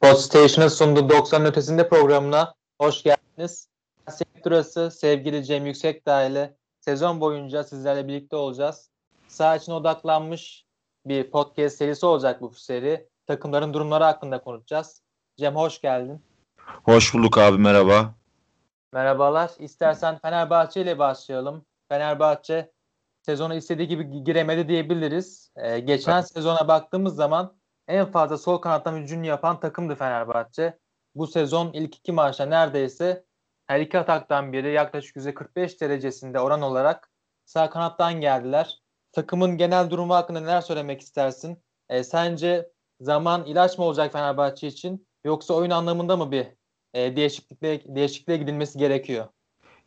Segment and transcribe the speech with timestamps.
[0.00, 3.68] Podstation'ın sunduğu 90 ötesinde programına hoş geldiniz.
[4.10, 8.90] Sektörası sevgili Cem Yüksekdağ ile sezon boyunca sizlerle birlikte olacağız.
[9.28, 10.64] Sağ için odaklanmış
[11.06, 13.08] bir podcast serisi olacak bu seri.
[13.26, 15.02] Takımların durumları hakkında konuşacağız.
[15.36, 16.22] Cem hoş geldin.
[16.84, 18.14] Hoş bulduk abi merhaba.
[18.92, 19.50] Merhabalar.
[19.58, 21.64] İstersen Fenerbahçe ile başlayalım.
[21.88, 22.72] Fenerbahçe
[23.22, 25.52] sezonu istediği gibi giremedi diyebiliriz.
[25.56, 26.32] Ee, geçen evet.
[26.32, 27.57] sezona baktığımız zaman
[27.88, 30.78] en fazla sol kanattan hücum yapan takımdı Fenerbahçe.
[31.14, 33.24] Bu sezon ilk iki maçta neredeyse
[33.66, 37.10] her iki ataktan biri yaklaşık %45 derecesinde oran olarak
[37.44, 38.78] sağ kanattan geldiler.
[39.12, 41.62] Takımın genel durumu hakkında neler söylemek istersin?
[41.88, 42.68] E, sence
[43.00, 46.46] zaman ilaç mı olacak Fenerbahçe için yoksa oyun anlamında mı bir
[46.94, 49.26] e, değişiklikle değişikliğe gidilmesi gerekiyor?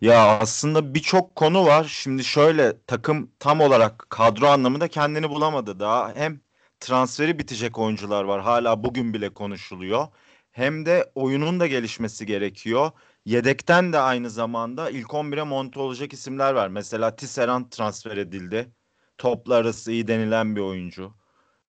[0.02, 1.84] Ya aslında birçok konu var.
[1.84, 6.16] Şimdi şöyle takım tam olarak kadro anlamında kendini bulamadı daha.
[6.16, 6.42] Hem
[6.82, 8.42] transferi bitecek oyuncular var.
[8.42, 10.08] Hala bugün bile konuşuluyor.
[10.52, 12.92] Hem de oyunun da gelişmesi gerekiyor.
[13.26, 16.68] Yedekten de aynı zamanda ilk 11'e monte olacak isimler var.
[16.68, 18.72] Mesela Tisserand transfer edildi.
[19.18, 21.14] Topla arası iyi denilen bir oyuncu.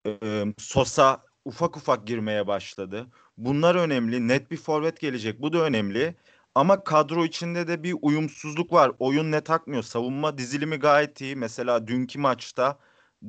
[0.06, 3.06] Ee, Sosa ufak ufak girmeye başladı.
[3.36, 4.28] Bunlar önemli.
[4.28, 5.42] Net bir forvet gelecek.
[5.42, 6.14] Bu da önemli.
[6.54, 8.92] Ama kadro içinde de bir uyumsuzluk var.
[8.98, 9.82] Oyun net akmıyor.
[9.82, 11.36] Savunma dizilimi gayet iyi.
[11.36, 12.78] Mesela dünkü maçta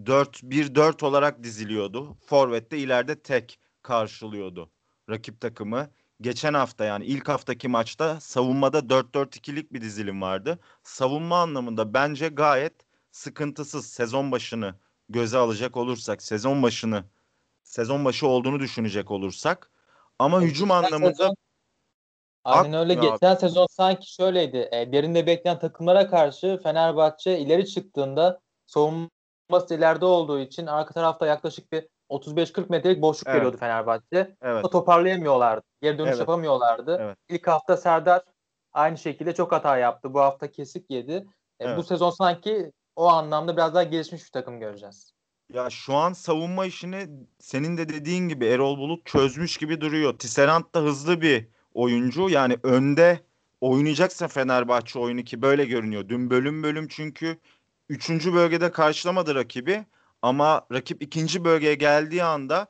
[0.03, 2.17] 4-1-4 olarak diziliyordu.
[2.25, 4.69] Forvet de ileride tek karşılıyordu
[5.09, 5.89] rakip takımı.
[6.21, 10.59] Geçen hafta yani ilk haftaki maçta savunmada 4-4-2'lik bir dizilim vardı.
[10.83, 12.73] Savunma anlamında bence gayet
[13.11, 14.75] sıkıntısız sezon başını
[15.09, 17.03] göze alacak olursak, sezon başını
[17.63, 19.71] sezon başı olduğunu düşünecek olursak
[20.19, 21.35] ama evet, hücum anlamında sezon,
[22.43, 22.93] Aynen öyle.
[22.93, 23.39] Geçen abi.
[23.39, 24.69] sezon sanki şöyleydi.
[24.71, 29.09] E, derinde bekleyen takımlara karşı Fenerbahçe ileri çıktığında savunma
[29.49, 33.37] savunması ileride olduğu için arka tarafta yaklaşık bir 35-40 metrelik boşluk evet.
[33.37, 34.35] veriyordu Fenerbahçe.
[34.41, 34.71] Evet.
[34.71, 35.63] toparlayamıyorlardı.
[35.81, 36.19] Geri dönüş evet.
[36.19, 36.97] yapamıyorlardı.
[37.01, 37.17] Evet.
[37.29, 38.21] İlk hafta Serdar
[38.73, 40.13] aynı şekilde çok hata yaptı.
[40.13, 41.11] Bu hafta kesik yedi.
[41.11, 41.77] E, evet.
[41.77, 45.13] Bu sezon sanki o anlamda biraz daha gelişmiş bir takım göreceğiz.
[45.53, 47.07] Ya şu an savunma işini
[47.39, 50.17] senin de dediğin gibi Erol Bulut çözmüş gibi duruyor.
[50.19, 52.29] Tisserand da hızlı bir oyuncu.
[52.29, 53.19] Yani önde
[53.61, 56.09] oynayacaksa Fenerbahçe oyunu ki böyle görünüyor.
[56.09, 57.37] Dün bölüm bölüm çünkü
[57.89, 59.85] üçüncü bölgede karşılamadı rakibi
[60.21, 62.67] ama rakip ikinci bölgeye geldiği anda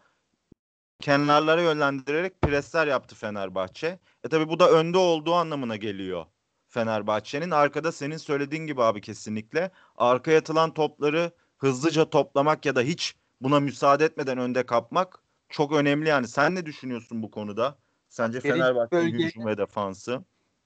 [1.01, 3.99] kenarlara yönlendirerek presler yaptı Fenerbahçe.
[4.23, 6.25] E tabi bu da önde olduğu anlamına geliyor
[6.67, 7.51] Fenerbahçe'nin.
[7.51, 13.59] Arkada senin söylediğin gibi abi kesinlikle arkaya atılan topları hızlıca toplamak ya da hiç buna
[13.59, 16.27] müsaade etmeden önde kapmak çok önemli yani.
[16.27, 17.77] Sen ne düşünüyorsun bu konuda?
[18.09, 20.23] Sence Fenerbahçe hücum ve defansı?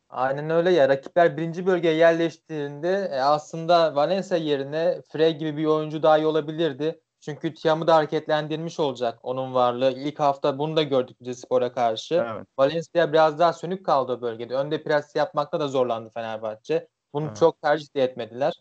[0.09, 0.89] Aynen öyle ya.
[0.89, 7.01] Rakipler birinci bölgeye yerleştiğinde e, aslında Valencia yerine Frey gibi bir oyuncu daha iyi olabilirdi.
[7.19, 9.91] Çünkü Tiam'ı da hareketlendirmiş olacak onun varlığı.
[9.91, 12.15] İlk hafta bunu da gördük Spor'a karşı.
[12.15, 12.47] Evet.
[12.57, 14.55] Valencia biraz daha sönük kaldı o bölgede.
[14.55, 16.87] Önde pres yapmakta da zorlandı Fenerbahçe.
[17.13, 17.37] Bunu evet.
[17.37, 18.53] çok tercih de etmediler.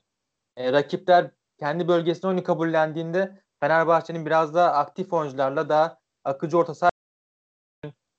[0.56, 6.91] E, rakipler kendi bölgesinde oyunu kabullendiğinde Fenerbahçe'nin biraz daha aktif oyuncularla daha akıcı orta saha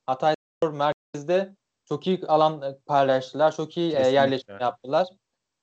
[0.05, 0.35] Hatay
[0.71, 1.55] merkezde
[1.89, 3.55] çok iyi alan e, paylaştılar.
[3.55, 5.07] Çok iyi e, yerleşme yaptılar.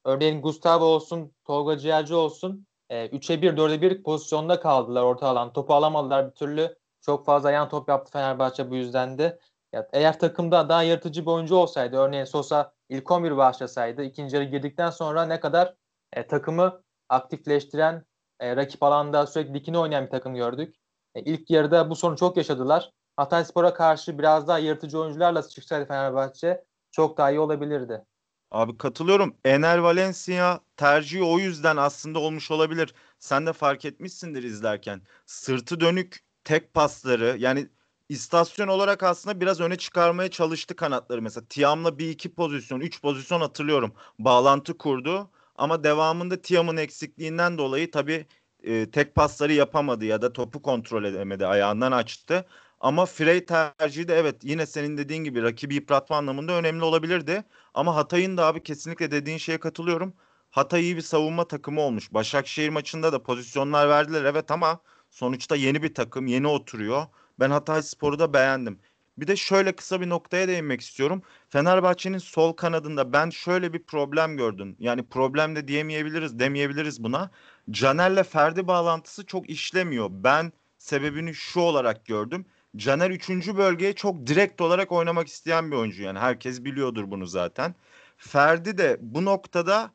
[0.05, 5.53] Örneğin Gustavo olsun, Tolga Ciğerci olsun e, 3'e 1, 4'e 1 pozisyonda kaldılar orta alan.
[5.53, 6.77] Topu alamadılar bir türlü.
[7.01, 9.39] Çok fazla yan top yaptı Fenerbahçe bu yüzden de.
[9.73, 14.45] Ya, eğer takımda daha yaratıcı bir oyuncu olsaydı, örneğin Sosa ilk 11 başlasaydı, ikinci yarı
[14.45, 15.75] girdikten sonra ne kadar
[16.13, 18.05] e, takımı aktifleştiren,
[18.41, 20.77] e, rakip alanda sürekli dikine oynayan bir takım gördük.
[21.15, 22.93] E, ilk yarıda bu sorunu çok yaşadılar.
[23.17, 28.05] Hatayspor'a karşı biraz daha yırtıcı oyuncularla çıksaydı Fenerbahçe çok daha iyi olabilirdi.
[28.51, 29.37] Abi katılıyorum.
[29.45, 32.95] Ener Valencia tercihi o yüzden aslında olmuş olabilir.
[33.19, 35.03] Sen de fark etmişsindir izlerken.
[35.27, 37.69] Sırtı dönük tek pasları yani
[38.09, 41.23] istasyon olarak aslında biraz öne çıkarmaya çalıştı kanatları.
[41.23, 43.93] Mesela Tiam'la bir iki pozisyon, üç pozisyon hatırlıyorum.
[44.19, 45.31] Bağlantı kurdu.
[45.57, 48.27] Ama devamında Tiam'ın eksikliğinden dolayı tabii
[48.63, 51.47] e, tek pasları yapamadı ya da topu kontrol edemedi.
[51.47, 52.47] Ayağından açtı.
[52.81, 57.45] Ama Frey tercihi de evet yine senin dediğin gibi rakibi yıpratma anlamında önemli olabilirdi.
[57.75, 60.15] Ama Hatay'ın da abi kesinlikle dediğin şeye katılıyorum.
[60.51, 62.13] Hatay iyi bir savunma takımı olmuş.
[62.15, 64.81] Başakşehir maçında da pozisyonlar verdiler evet ama
[65.11, 67.07] sonuçta yeni bir takım yeni oturuyor.
[67.41, 68.81] Ben Hatay Spor'u da beğendim.
[69.19, 71.23] Bir de şöyle kısa bir noktaya değinmek istiyorum.
[71.49, 74.77] Fenerbahçe'nin sol kanadında ben şöyle bir problem gördüm.
[74.79, 77.31] Yani problem de diyemeyebiliriz, demeyebiliriz buna.
[77.71, 80.09] Caner'le Ferdi bağlantısı çok işlemiyor.
[80.11, 82.47] Ben sebebini şu olarak gördüm.
[82.77, 83.57] Caner 3.
[83.57, 87.75] bölgeye çok direkt olarak oynamak isteyen bir oyuncu yani herkes biliyordur bunu zaten.
[88.17, 89.91] Ferdi de bu noktada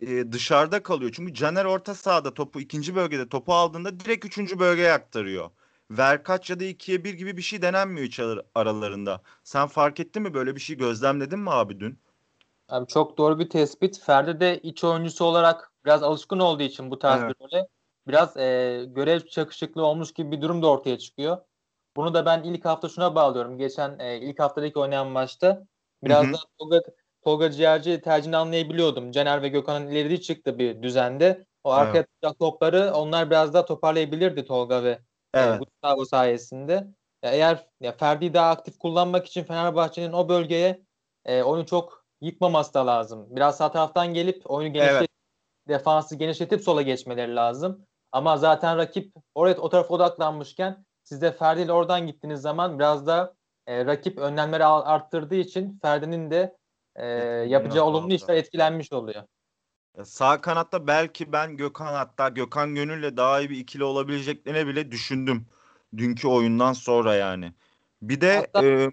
[0.00, 1.12] e, dışarıda kalıyor.
[1.14, 5.50] Çünkü Caner orta sahada topu ikinci bölgede topu aldığında direkt üçüncü bölgeye aktarıyor.
[5.90, 8.20] ver kaç ya da ikiye bir gibi bir şey denenmiyor iç
[8.54, 9.22] aralarında.
[9.44, 11.98] Sen fark ettin mi böyle bir şey gözlemledin mi abi dün?
[12.68, 14.00] Abi çok doğru bir tespit.
[14.00, 17.40] Ferdi de iç oyuncusu olarak biraz alışkın olduğu için bu tarz Evet.
[17.40, 17.68] bir role
[18.06, 21.38] biraz e, görev çakışıklığı olmuş gibi bir durum da ortaya çıkıyor.
[21.98, 23.58] Bunu da ben ilk hafta şuna bağlıyorum.
[23.58, 25.62] Geçen e, ilk haftadaki oynayan maçta
[26.04, 26.32] biraz Hı hı.
[26.32, 26.80] da Tolga,
[27.22, 29.10] Tolga Ciğerci tercihini anlayabiliyordum.
[29.10, 31.46] Caner ve Gökhan'ın ileri çıktı bir düzende.
[31.64, 31.80] O Evet.
[31.80, 34.98] arkaya atacak topları onlar biraz daha toparlayabilirdi Tolga ve e,
[35.34, 35.60] Evet.
[35.60, 36.72] Gustavo sayesinde.
[37.22, 40.82] Ya eğer ya Ferdi'yi daha aktif kullanmak için Fenerbahçe'nin o bölgeye
[41.24, 43.26] e, oyunu çok yıkmaması da lazım.
[43.30, 45.10] Biraz sağ taraftan gelip oyunu genişletip
[45.68, 47.86] defansı genişletip sola geçmeleri lazım.
[48.12, 53.06] Ama zaten rakip oraya o tarafa odaklanmışken siz de Ferdi ile oradan gittiğiniz zaman biraz
[53.06, 53.34] da
[53.66, 56.56] e, rakip önlemleri arttırdığı için Ferdi'nin de
[56.96, 57.06] e,
[57.48, 59.22] yapacağı olumlu işler etkilenmiş oluyor.
[60.04, 65.46] Sağ kanatta belki ben Gökhan hatta Gökhan Gönül'le daha iyi bir ikili olabileceklerini bile düşündüm.
[65.96, 67.52] Dünkü oyundan sonra yani.
[68.02, 68.90] Bir de Hatta- e,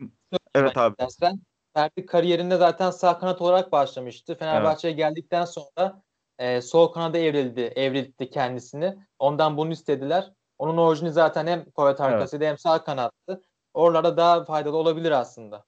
[0.55, 0.95] evet abi.
[0.99, 1.39] Dersen
[1.73, 4.35] Ferdi kariyerinde zaten sağ kanat olarak başlamıştı.
[4.35, 6.01] Fenerbahçe'ye geldikten sonra
[6.39, 8.95] e, sol kanada evrildi, evrildi kendisini.
[9.19, 10.31] Ondan bunu istediler.
[10.57, 13.41] Onun orijini zaten hem forvet arkasıydı hem sağ kanattı.
[13.73, 15.65] Oralarda daha faydalı olabilir aslında.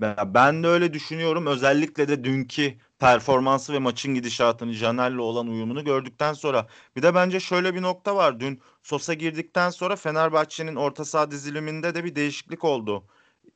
[0.00, 1.46] Ben, ben de öyle düşünüyorum.
[1.46, 6.66] Özellikle de dünkü performansı ve maçın gidişatını Caner'le olan uyumunu gördükten sonra.
[6.96, 8.40] Bir de bence şöyle bir nokta var.
[8.40, 13.06] Dün Sosa girdikten sonra Fenerbahçe'nin orta saha diziliminde de bir değişiklik oldu.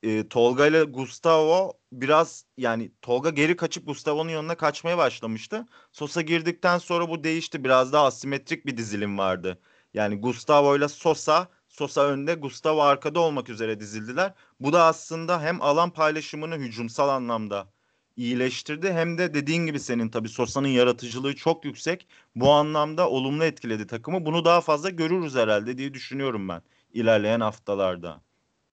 [0.03, 5.67] Ee, Tolga ile Gustavo biraz yani Tolga geri kaçıp Gustavo'nun yanına kaçmaya başlamıştı.
[5.93, 7.65] Sosa girdikten sonra bu değişti.
[7.65, 9.59] Biraz daha asimetrik bir dizilim vardı.
[9.95, 14.33] Yani Gustavo ile Sosa, Sosa önde, Gustavo arkada olmak üzere dizildiler.
[14.61, 17.67] Bu da aslında hem alan paylaşımını hücumsal anlamda
[18.17, 22.09] iyileştirdi hem de dediğin gibi senin tabii Sosa'nın yaratıcılığı çok yüksek.
[22.37, 24.27] Bu anlamda olumlu etkiledi takımı.
[24.27, 26.63] Bunu daha fazla görürüz herhalde diye düşünüyorum ben
[26.93, 28.21] ilerleyen haftalarda.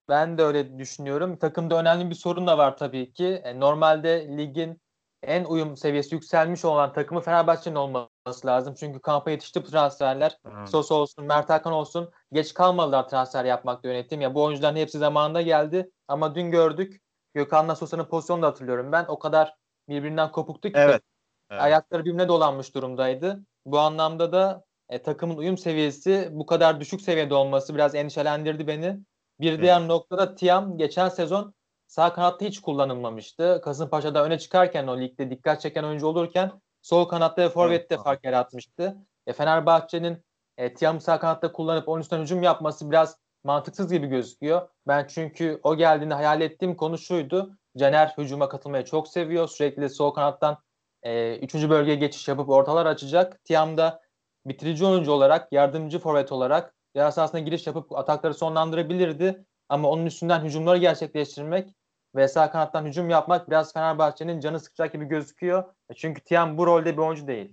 [0.08, 1.36] Ben de öyle düşünüyorum.
[1.36, 3.26] Takımda önemli bir sorun da var tabii ki.
[3.26, 4.81] E, normalde ligin
[5.22, 8.74] en uyum seviyesi yükselmiş olan takımı Fenerbahçe'nin olması lazım.
[8.74, 10.38] Çünkü kampa yetişti bu transferler.
[10.56, 10.68] Evet.
[10.68, 12.10] Sos olsun, Mert Hakan olsun.
[12.32, 14.20] Geç kalmadılar transfer yapmakta yönetim.
[14.20, 15.90] Ya bu oyuncuların hepsi zamanında geldi.
[16.08, 17.00] Ama dün gördük.
[17.34, 19.04] Gökhan'la Sosa'nın pozisyonunu da hatırlıyorum ben.
[19.08, 19.54] O kadar
[19.88, 21.02] birbirinden kopuktu ki Evet.
[21.50, 21.62] Evet.
[21.62, 23.40] ayakları birbirine dolanmış durumdaydı.
[23.66, 28.98] Bu anlamda da e, takımın uyum seviyesi bu kadar düşük seviyede olması biraz endişelendirdi beni.
[29.40, 31.54] Bir diğer noktada Tiam geçen sezon
[31.92, 33.60] sağ kanatta hiç kullanılmamıştı.
[33.64, 36.52] Kasımpaşa'da öne çıkarken o ligde dikkat çeken oyuncu olurken
[36.82, 38.04] sol kanatta ve forvette Evet.
[38.04, 38.96] fark yaratmıştı.
[39.26, 40.24] E, Fenerbahçe'nin
[40.58, 44.68] e, Tiam'ı sağ kanatta kullanıp onun üstüne hücum yapması biraz mantıksız gibi gözüküyor.
[44.88, 47.56] Ben çünkü o geldiğinde hayal ettiğim konu şuydu.
[47.78, 49.48] Caner hücuma katılmayı çok seviyor.
[49.48, 50.58] Sürekli sol kanattan
[51.02, 53.44] e, üçüncü bölgeye geçiş yapıp ortalar açacak.
[53.44, 54.02] Tiam da
[54.46, 59.44] bitirici oyuncu olarak, yardımcı forvet olarak yarı sahasına giriş yapıp atakları sonlandırabilirdi.
[59.68, 61.74] Ama onun üstünden hücumları gerçekleştirmek
[62.14, 65.64] ve sağ kanattan hücum yapmak biraz Fenerbahçe'nin canı sıkacak gibi gözüküyor.
[65.90, 67.52] E, Çünkü Tiam bu rolde bir oyuncu değil.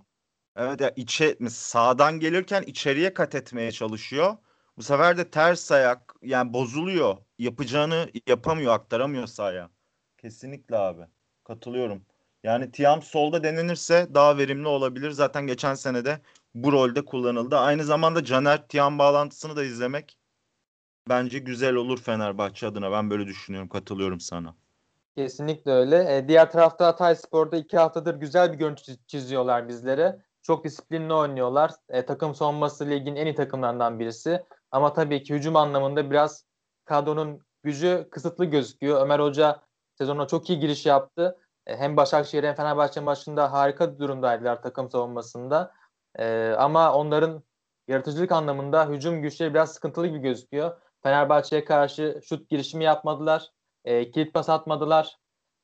[0.56, 4.38] Evet ya içe sağdan gelirken içeriye kat etmeye çalışıyor.
[4.78, 7.18] Bu sefer de ters ayak yani bozuluyor.
[7.38, 9.70] Yapacağını yapamıyor, aktaramıyor sahaya.
[10.18, 11.02] Kesinlikle abi.
[11.44, 12.06] Katılıyorum.
[12.44, 15.12] Yani Tiam solda denenirse daha verimli olabilir.
[15.12, 16.22] Zaten geçen sene de
[16.54, 17.58] bu rolde kullanıldı.
[17.58, 20.19] Aynı zamanda Caner Tiam bağlantısını da izlemek
[21.10, 22.92] bence güzel olur Fenerbahçe adına.
[22.92, 23.70] Ben böyle düşünüyorum.
[23.70, 24.56] Katılıyorum sana.
[25.16, 26.18] Kesinlikle öyle.
[26.18, 30.20] E, diğer tarafta Hatay Spor'da iki haftadır güzel bir görüntü çiz- çiziyorlar bizlere.
[30.42, 31.72] Çok disiplinli oynuyorlar.
[31.90, 34.44] E, takım savunması ligin en iyi takımlarından birisi.
[34.72, 36.46] Ama tabii ki hücum anlamında biraz
[36.86, 39.02] kadronun gücü kısıtlı gözüküyor.
[39.02, 39.62] Ömer Hoca
[39.98, 41.38] sezona çok iyi giriş yaptı.
[41.68, 45.72] E, hem Başakşehir hem Fenerbahçe maçında harika durumdaydılar takım savunmasında.
[46.20, 47.44] E, ama onların
[47.88, 50.78] yaratıcılık anlamında hücum güçleri biraz sıkıntılı gibi gözüküyor.
[51.04, 53.48] Fenerbahçe'ye karşı şut girişimi yapmadılar.
[53.86, 55.16] E, kilit pas atmadılar.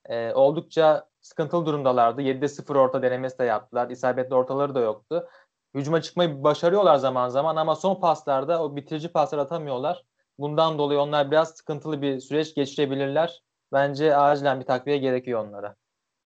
[0.05, 2.21] E, oldukça sıkıntılı durumdalardı.
[2.21, 3.89] 7'de 0 orta denemesi de yaptılar.
[3.89, 5.27] İsabetli ortaları da yoktu.
[5.73, 10.03] Hücuma çıkmayı başarıyorlar zaman zaman ama son paslarda o bitirici paslar atamıyorlar.
[10.39, 13.41] Bundan dolayı onlar biraz sıkıntılı bir süreç geçirebilirler.
[13.73, 15.75] Bence acilen bir takviye gerekiyor onlara.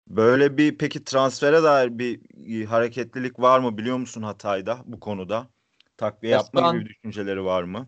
[0.08, 5.48] Böyle bir peki transfere dair bir hareketlilik var mı biliyor musun Hatay'da bu konuda?
[5.98, 7.88] Takviye Ya yapma gibi an- bir düşünceleri var mı?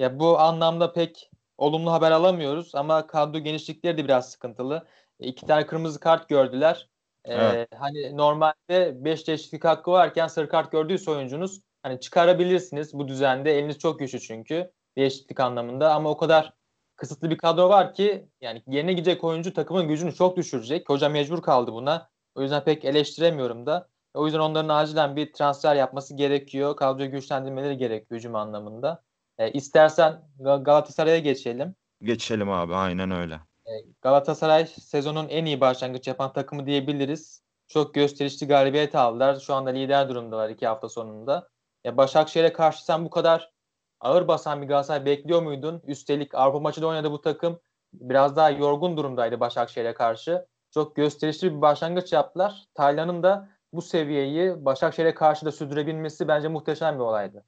[0.00, 4.86] Ya bu anlamda pek olumlu haber alamıyoruz ama kadro genişlikleri de biraz sıkıntılı.
[5.20, 6.88] E, İki tane kırmızı kart gördüler.
[7.24, 7.68] E, Evet.
[7.78, 13.58] Hani normalde 5 değişiklik hakkı varken sarı kart gördüyse oyuncunuz hani çıkarabilirsiniz bu düzende.
[13.58, 16.52] Eliniz çok güçlü çünkü değişiklik anlamında ama o kadar
[16.96, 20.88] kısıtlı bir kadro var ki yani yerine gidecek oyuncu takımın gücünü çok düşürecek.
[20.88, 22.10] Hoca mecbur kaldı buna.
[22.34, 23.88] O yüzden pek eleştiremiyorum da.
[24.14, 26.76] O yüzden onların acilen bir transfer yapması gerekiyor.
[26.76, 29.02] Kadroyu güçlendirmeleri gerekiyor hücum anlamında.
[29.40, 31.74] E, istersen Galatasaray'a geçelim.
[32.02, 33.34] Geçelim abi aynen öyle.
[33.66, 37.42] E, Galatasaray sezonun en iyi başlangıç yapan takımı diyebiliriz.
[37.68, 39.40] Çok gösterişli galibiyet aldılar.
[39.40, 41.48] Şu anda lider durumdalar iki hafta sonunda.
[41.86, 43.52] E, Başakşehir'e karşı sen bu kadar
[44.00, 45.82] ağır basan bir Galatasaray bekliyor muydun?
[45.84, 47.60] Üstelik Avrupa maçı da oynadı bu takım.
[47.92, 50.46] Biraz daha yorgun durumdaydı Başakşehir'e karşı.
[50.74, 52.64] Çok gösterişli bir başlangıç yaptılar.
[52.74, 57.44] Taylan'ın da bu seviyeyi Başakşehir'e karşı da sürdürebilmesi bence muhteşem bir olaydı.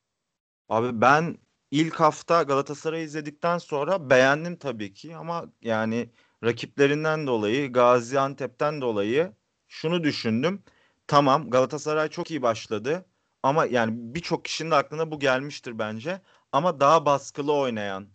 [0.68, 1.37] Abi ben
[1.73, 6.11] ilk hafta Galatasaray'ı izledikten sonra beğendim tabii ki ama yani
[6.45, 9.33] rakiplerinden dolayı Gaziantep'ten dolayı
[9.69, 10.64] şunu düşündüm.
[11.07, 13.07] Tamam Galatasaray çok iyi başladı
[13.43, 16.21] ama yani birçok kişinin de aklına bu gelmiştir bence.
[16.52, 18.09] Ama daha baskılı oynayan,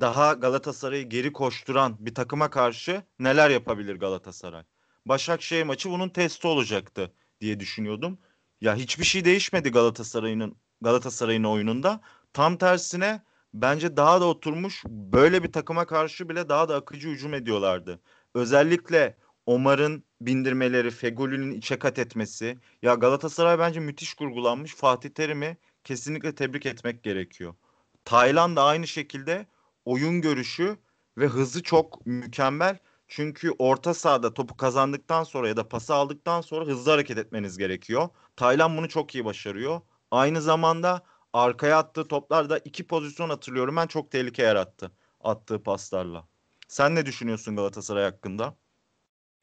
[0.00, 4.64] daha Galatasaray'ı geri koşturan bir takıma karşı neler yapabilir Galatasaray?
[5.06, 8.18] Başakşehir maçı bunun testi olacaktı diye düşünüyordum.
[8.60, 12.00] Ya hiçbir şey değişmedi Galatasaray'ın Galatasaray'ın oyununda.
[12.32, 13.22] Tam tersine
[13.54, 18.00] bence daha da oturmuş böyle bir takıma karşı bile daha da akıcı hücum ediyorlardı.
[18.34, 22.58] Özellikle Omar'ın bindirmeleri, Fegoli'nin içe kat etmesi.
[22.82, 24.74] Ya Galatasaray bence müthiş kurgulanmış.
[24.74, 27.54] Fatih Terim'i kesinlikle tebrik etmek gerekiyor.
[28.04, 29.46] Tayland da aynı şekilde
[29.84, 30.76] oyun görüşü
[31.18, 32.78] ve hızı çok mükemmel.
[33.08, 38.08] Çünkü orta sahada topu kazandıktan sonra ya da pası aldıktan sonra hızlı hareket etmeniz gerekiyor.
[38.36, 39.80] Tayland bunu çok iyi başarıyor.
[40.10, 46.24] Aynı zamanda arkaya attığı toplarda iki pozisyon hatırlıyorum ben çok tehlike yarattı attığı paslarla.
[46.68, 48.54] Sen ne düşünüyorsun Galatasaray hakkında?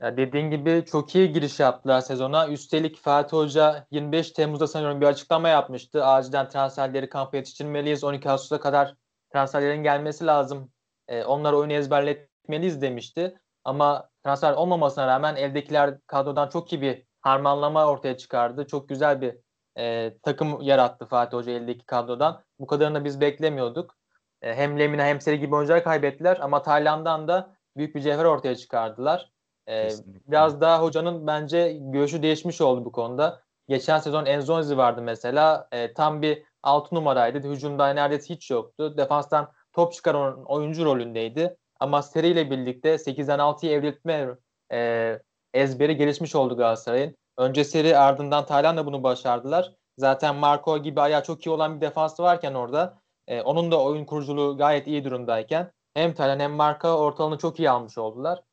[0.01, 2.48] Ya dediğin gibi çok iyi giriş yaptılar sezona.
[2.48, 6.05] Üstelik Fatih Hoca 25 Temmuz'da sanıyorum bir açıklama yapmıştı.
[6.05, 8.03] Acilen transferleri kampa yetiştirmeliyiz.
[8.03, 8.96] 12 Ağustos'a kadar
[9.34, 10.72] transferlerin gelmesi lazım.
[11.08, 13.39] E, onları oyunu ezberletmeliyiz demişti.
[13.63, 18.67] Ama transfer olmamasına rağmen eldekiler kadrodan çok iyi bir harmanlama ortaya çıkardı.
[18.67, 19.38] Çok güzel bir
[19.79, 22.43] e, takım yarattı Fatih Hoca eldeki kadrodan.
[22.59, 23.95] Bu kadarını biz beklemiyorduk.
[24.41, 28.55] E, hem Lemina hem Seri gibi oyuncular kaybettiler ama Tayland'dan da büyük bir cevher ortaya
[28.55, 29.31] çıkardılar.
[29.69, 29.89] E,
[30.27, 33.41] biraz daha hocanın bence görüşü değişmiş oldu bu konuda.
[33.67, 35.67] Geçen sezon Enzonzi vardı mesela.
[35.71, 37.50] E, tam bir 6 numaraydı.
[37.50, 38.98] Hücumda neredeyse hiç yoktu.
[38.98, 41.57] Defanstan top çıkaran oyuncu rolündeydi.
[41.79, 44.27] Ama seriyle birlikte 8'den 6'ya evriltme
[44.71, 45.19] e,
[45.53, 47.15] ezberi gelişmiş oldu Galatasaray'ın.
[47.39, 49.74] Önce seri ardından Tayland'la bunu başardılar.
[49.98, 54.05] Zaten Marco gibi ayağı çok iyi olan bir defansı varken orada e, onun da oyun
[54.05, 58.43] kuruculuğu gayet iyi durumdayken hem Tayland hem Marco ortalığını çok iyi almış oldular.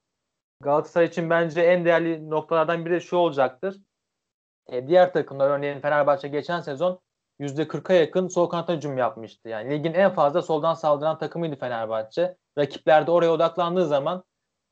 [0.60, 3.76] Galatasaray için bence en değerli noktalardan biri şu olacaktır.
[4.68, 7.00] E, diğer takımlar örneğin Fenerbahçe geçen sezon
[7.40, 9.48] %40'a yakın sol kanata hücum yapmıştı.
[9.48, 12.36] Yani ligin en fazla soldan saldıran takımıydı Fenerbahçe.
[12.58, 14.24] Rakipler de oraya odaklandığı zaman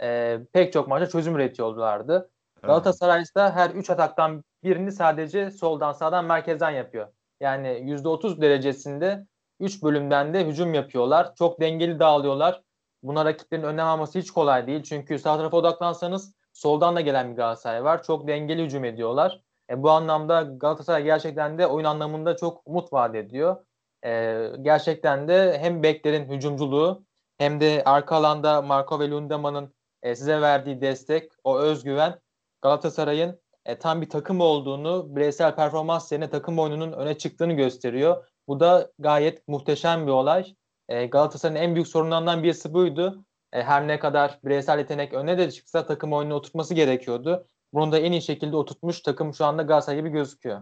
[0.02, 2.30] e, pek çok maçta çözüm üretiyorlardı.
[2.64, 2.68] Evet.
[2.68, 7.08] Galatasaray ise her 3 ataktan birini sadece soldan sağdan merkezden yapıyor.
[7.40, 9.26] Yani %30 derecesinde
[9.60, 11.34] 3 bölümden de hücum yapıyorlar.
[11.34, 12.62] Çok dengeli dağılıyorlar.
[13.02, 14.82] Buna rakiplerin önlem alması hiç kolay değil.
[14.82, 18.02] Çünkü sağ tarafa odaklansanız soldan da gelen bir Galatasaray var.
[18.02, 19.40] Çok dengeli hücum ediyorlar.
[19.70, 23.56] E, bu anlamda Galatasaray gerçekten de oyun anlamında çok umut vaat ediyor.
[24.04, 27.04] E, gerçekten de hem beklerin hücumculuğu
[27.38, 32.23] hem de arka alanda Marco ve Lundemann'ın e, size verdiği destek, o özgüven
[32.64, 38.24] Galatasaray'ın e, tam bir takım olduğunu, bireysel performans yerine takım oyununun öne çıktığını gösteriyor.
[38.48, 40.54] Bu da gayet muhteşem bir olay.
[40.88, 43.24] E, Galatasaray'ın en büyük sorunlarından birisi buydu.
[43.52, 47.46] E, her ne kadar bireysel yetenek öne de çıksa takım oyununa oturtması gerekiyordu.
[47.72, 50.60] Bunu da en iyi şekilde oturtmuş takım şu anda Galatasaray gibi gözüküyor.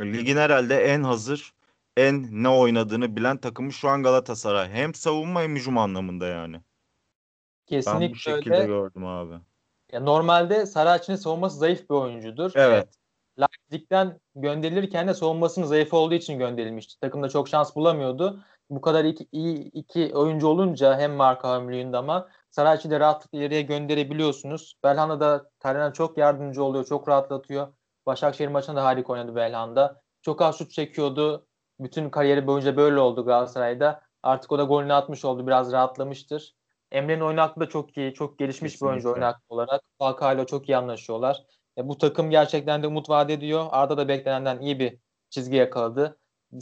[0.00, 1.52] Ligin herhalde en hazır,
[1.96, 4.68] en ne oynadığını bilen takımı şu an Galatasaray.
[4.68, 6.60] Hem savunma hem hücum anlamında yani.
[7.66, 8.66] Kesinlikle ben bu şekilde öyle.
[8.66, 9.34] gördüm abi.
[9.96, 12.52] Ya normalde Saracchi'nin savunması zayıf bir oyuncudur.
[12.54, 12.88] Evet.
[13.40, 17.00] Leipzig'ten gönderilirken de savunmasının zayıf olduğu için gönderilmişti.
[17.00, 18.40] Takımda çok şans bulamıyordu.
[18.70, 23.62] Bu kadar iki, iyi iki oyuncu olunca hem Marka hem Luyendam'a Sarayçı da rahatlıkla ileriye
[23.62, 24.74] gönderebiliyorsunuz.
[24.84, 27.68] Belhanda da Taylan'a çok yardımcı oluyor, çok rahatlatıyor.
[28.06, 30.02] Başakşehir maçında da harika oynadı Belhanda.
[30.22, 31.46] Çok az şut çekiyordu.
[31.80, 34.02] Bütün kariyeri boyunca böyle oldu Galatasaray'da.
[34.22, 35.46] Artık o da golünü atmış oldu.
[35.46, 36.54] Biraz rahatlamıştır.
[36.92, 38.14] Emre'nin oyun aklı da çok iyi.
[38.14, 38.86] Çok gelişmiş Kesinlikle.
[38.86, 39.82] bir oyuncu oyun aklı olarak.
[39.98, 41.42] Falcao çok iyi anlaşıyorlar.
[41.78, 43.66] E, bu takım gerçekten de umut vaat ediyor.
[43.70, 44.98] Arda da beklenenden iyi bir
[45.30, 46.18] çizgi yakaladı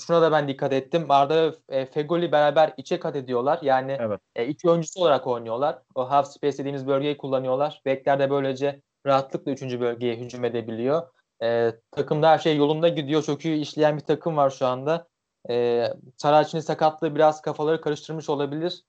[0.07, 1.07] şuna da ben dikkat ettim.
[1.09, 3.59] Arda e, Fegoli beraber içe kat ediyorlar.
[3.63, 4.21] Yani evet.
[4.37, 5.79] e, iki oyuncusu olarak oynuyorlar.
[5.95, 7.83] O half space dediğimiz bölgeyi kullanıyorlar.
[7.85, 11.03] Bekler de böylece rahatlıkla üçüncü bölgeye hücum edebiliyor.
[11.43, 13.23] E, takımda her şey yolunda gidiyor.
[13.23, 15.07] Çok iyi işleyen bir takım var şu anda.
[15.51, 18.83] E, Sarayçı'nın sakatlığı biraz kafaları karıştırmış olabilir.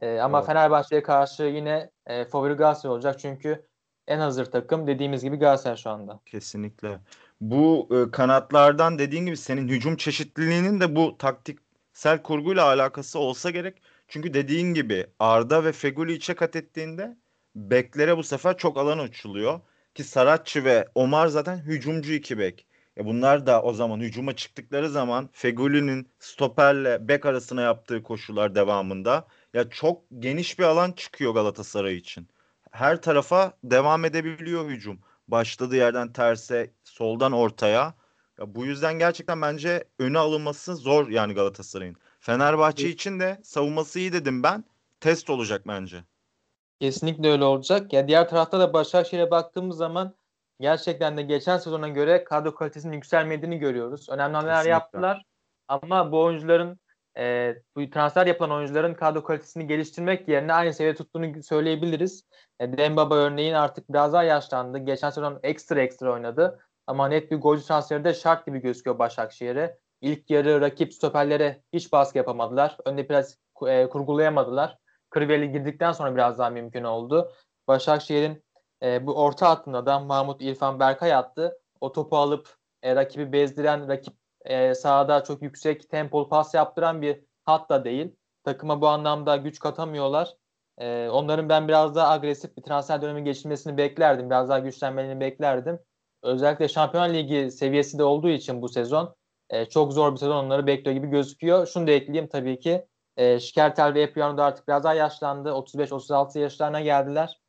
[0.00, 0.46] E, ama evet.
[0.46, 3.18] Fenerbahçe'ye karşı yine e, favori Galatasaray olacak.
[3.18, 3.66] Çünkü
[4.08, 6.20] en hazır takım dediğimiz gibi Galatasaray şu anda.
[6.26, 6.98] Kesinlikle
[7.40, 11.58] bu e, kanatlardan dediğin gibi senin hücum çeşitliliğinin de bu taktik
[12.00, 13.82] taktiksel kurguyla alakası olsa gerek.
[14.08, 17.16] Çünkü dediğin gibi Arda ve Feguli içe kat ettiğinde
[17.54, 19.60] beklere bu sefer çok alan açılıyor.
[19.94, 22.66] Ki Saratçı ve Omar zaten hücumcu iki bek.
[22.98, 29.26] E bunlar da o zaman hücuma çıktıkları zaman Feguli'nin stoperle bek arasına yaptığı koşular devamında
[29.54, 32.28] ya çok geniş bir alan çıkıyor Galatasaray için.
[32.70, 35.00] Her tarafa devam edebiliyor hücum.
[35.28, 37.94] Başladığı yerden terse, soldan ortaya.
[38.38, 41.96] Ya bu yüzden gerçekten bence öne alınması zor yani Galatasaray'ın.
[42.20, 42.94] Fenerbahçe evet.
[42.94, 44.64] için de savunması iyi dedim ben.
[45.00, 46.04] Test olacak bence.
[46.80, 47.92] Kesinlikle öyle olacak.
[47.92, 50.14] Ya diğer tarafta da Başakşehir'e baktığımız zaman
[50.60, 54.08] gerçekten de geçen sezona göre kadro kalitesinin yükselmediğini görüyoruz.
[54.08, 55.22] Önemli hamleler yaptılar.
[55.68, 56.80] Ama bu oyuncuların
[57.18, 62.24] e, bu transfer yapılan oyuncuların kadro kalitesini geliştirmek yerine aynı seviyede tuttuğunu söyleyebiliriz.
[62.60, 64.78] E, Dembaba örneğin artık biraz daha yaşlandı.
[64.78, 66.58] Geçen sezon ekstra ekstra oynadı.
[66.86, 69.78] Ama net bir golcü transferi de şart gibi gözüküyor Başakşehir'e.
[70.00, 72.76] İlk yarı rakip stoperlere hiç baskı yapamadılar.
[72.84, 74.78] Önde biraz e, kurgulayamadılar.
[75.10, 77.32] Kriveli girdikten sonra biraz daha mümkün oldu.
[77.68, 78.44] Başakşehir'in
[78.82, 81.58] e, bu orta hattında da Mahmut İrfan Berkay attı.
[81.80, 87.20] O topu alıp e, rakibi bezdiren, rakip e, sahada çok yüksek tempolu pas yaptıran bir
[87.44, 88.16] hat da değil.
[88.44, 90.36] Takıma bu anlamda güç katamıyorlar.
[90.78, 94.30] E, onların ben biraz daha agresif bir transfer dönemi geçirmesini beklerdim.
[94.30, 95.78] Biraz daha güçlenmelerini beklerdim.
[96.22, 99.14] Özellikle Şampiyonlar Ligi seviyesi de olduğu için bu sezon
[99.50, 101.66] e, çok zor bir sezon onları bekliyor gibi gözüküyor.
[101.66, 102.86] Şunu da ekleyeyim tabii ki.
[103.16, 105.48] E, Şikertel ve Epriano da artık biraz daha yaşlandı.
[105.48, 107.40] 35-36 yaşlarına geldiler.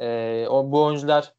[0.00, 1.34] E, o bu oyuncular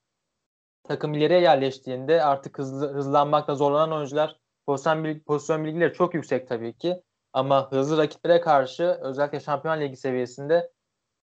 [0.84, 4.39] takım ileriye yerleştiğinde artık hızlı, hızlanmakta zorlanan oyuncular
[4.70, 7.02] pozisyon, pozisyon bilgileri çok yüksek tabii ki.
[7.34, 10.72] Ama hızlı rakiplere karşı özellikle Şampiyonlar Ligi seviyesinde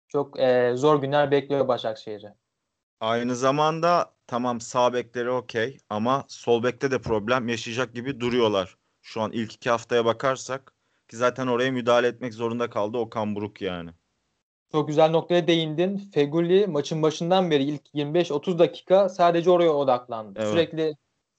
[0.08, 2.34] çok e, zor günler bekliyor Başakşehir'i.
[3.00, 8.77] Aynı zamanda tamam sağ bekleri okey ama sol bekte de problem yaşayacak gibi duruyorlar.
[9.01, 10.74] Şu an ilk iki haftaya bakarsak
[11.08, 13.89] ki zaten oraya müdahale etmek zorunda kaldı Okan Buruk yani.
[14.72, 15.97] Çok güzel noktaya değindin.
[16.13, 20.39] Feguli maçın başından beri ilk 25-30 dakika sadece oraya odaklandı.
[20.39, 20.50] Evet.
[20.50, 20.95] Sürekli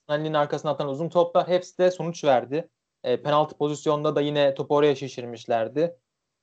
[0.09, 2.69] Ali'nin arkasına atan uzun toplar hepsi de sonuç verdi.
[3.03, 5.95] E, penaltı pozisyonunda da yine topu oraya şişirmişlerdi.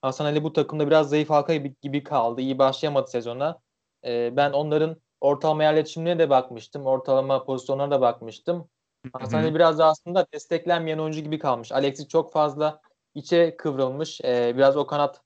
[0.03, 2.41] Hasan Ali bu takımda biraz zayıf halka gibi kaldı.
[2.41, 3.61] İyi başlayamadı sezona.
[4.05, 6.87] E, ben onların ortalama yerleşimine de bakmıştım.
[6.87, 8.69] Ortalama pozisyonlarına da bakmıştım.
[9.13, 11.73] Hasan Ali biraz da aslında desteklenmeyen oyuncu gibi kalmış.
[11.73, 12.81] Alexis çok fazla
[13.15, 14.21] içe kıvrılmış.
[14.21, 15.21] E, biraz o kanat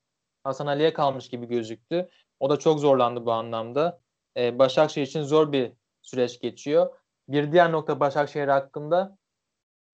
[0.45, 2.09] Hasan Ali'ye kalmış gibi gözüktü.
[2.41, 4.01] O da çok zorlandı bu anlamda.
[4.37, 5.73] E, Başakşehir için zor bir
[6.03, 7.00] süreç geçiyor.
[7.31, 9.17] Bir diğer nokta Başakşehir hakkında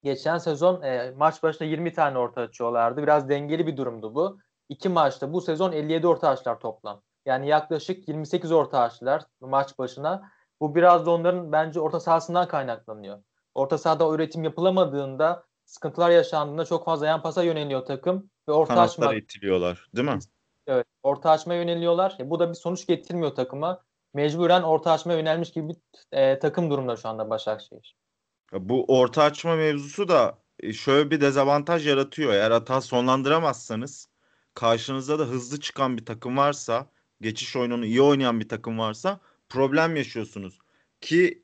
[0.03, 3.03] geçen sezon e, maç başına 20 tane orta açıyorlardı.
[3.03, 4.38] Biraz dengeli bir durumdu bu.
[4.68, 7.03] İki maçta bu sezon 57 orta açtılar toplam.
[7.27, 10.31] Yani yaklaşık 28 orta açtılar maç başına.
[10.61, 13.22] Bu biraz da onların bence orta sahasından kaynaklanıyor.
[13.55, 19.07] Orta sahada üretim yapılamadığında sıkıntılar yaşandığında çok fazla yan pasa yöneliyor takım ve orta Kanatlar
[19.07, 20.18] açma itiliyorlar, değil mi?
[20.66, 22.16] Evet, orta açma yöneliyorlar.
[22.20, 23.83] E, bu da bir sonuç getirmiyor takıma.
[24.14, 25.77] Mecburen orta açma yönelmiş gibi bir
[26.12, 27.97] e, takım durumda şu anda Başakşehir.
[28.53, 32.33] Bu orta açma mevzusu da e, şöyle bir dezavantaj yaratıyor.
[32.33, 34.09] Eğer hata sonlandıramazsanız
[34.55, 36.87] karşınızda da hızlı çıkan bir takım varsa,
[37.21, 40.59] geçiş oyununu iyi oynayan bir takım varsa problem yaşıyorsunuz.
[41.01, 41.42] Ki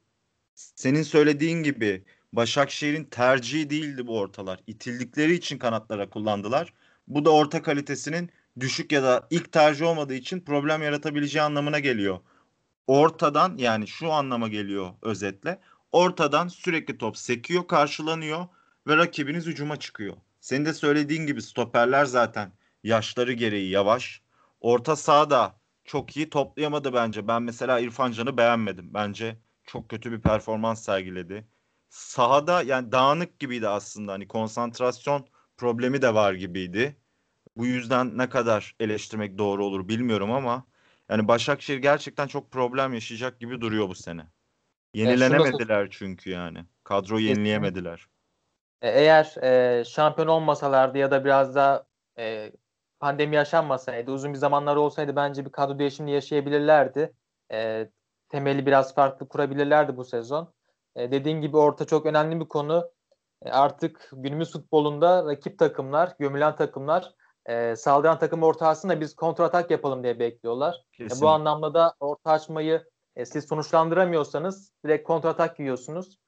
[0.55, 4.61] senin söylediğin gibi Başakşehir'in tercihi değildi bu ortalar.
[4.67, 6.73] İtildikleri için kanatlara kullandılar.
[7.09, 12.21] Bu da orta kalitesinin düşük ya da ilk tercih olmadığı için problem yaratabileceği anlamına geliyor.
[12.87, 15.61] Ortadan yani şu anlama geliyor özetle.
[15.93, 18.47] Ortadan sürekli top sekiyor, karşılanıyor
[18.87, 20.17] ve rakibiniz hücuma çıkıyor.
[20.41, 22.53] Senin de söylediğin gibi stoperler zaten
[22.85, 24.23] yaşları gereği yavaş.
[24.61, 27.29] Orta sahada çok iyi toplayamadı bence.
[27.29, 28.95] Ben mesela İrfan Can'ı beğenmedim.
[28.95, 31.47] Bence çok kötü bir performans sergiledi.
[31.89, 34.13] Sahada yani dağınık gibiydi aslında.
[34.13, 36.97] Hani konsantrasyon problemi de var gibiydi.
[37.57, 40.67] Bu yüzden ne kadar eleştirmek doğru olur bilmiyorum ama
[41.13, 44.27] yani Başakşehir gerçekten çok problem yaşayacak gibi duruyor bu sene.
[44.95, 46.65] Yenilenemediler çünkü yani.
[46.85, 48.07] Kadroyu yenileyemediler.
[48.83, 51.87] E, eğer e, şampiyon olmasalardı ya da biraz da
[52.19, 52.53] e,
[53.01, 57.13] pandemi yaşanmasaydı, uzun bir zamanlar olsaydı bence bir kadro değişimini yaşayabilirlerdi.
[57.53, 57.89] E,
[58.29, 60.55] temeli biraz farklı kurabilirlerdi bu sezon.
[60.97, 62.91] E, dediğin gibi orta çok önemli bir konu.
[63.43, 67.15] E, artık günümüz futbolunda rakip takımlar, gömülen takımlar
[67.47, 70.85] e, saldıran takım orta açsın biz kontratak yapalım diye bekliyorlar.
[71.01, 72.85] E, bu anlamda da orta açmayı
[73.17, 76.19] e, siz sonuçlandıramıyorsanız direkt kontratak yiyorsunuz.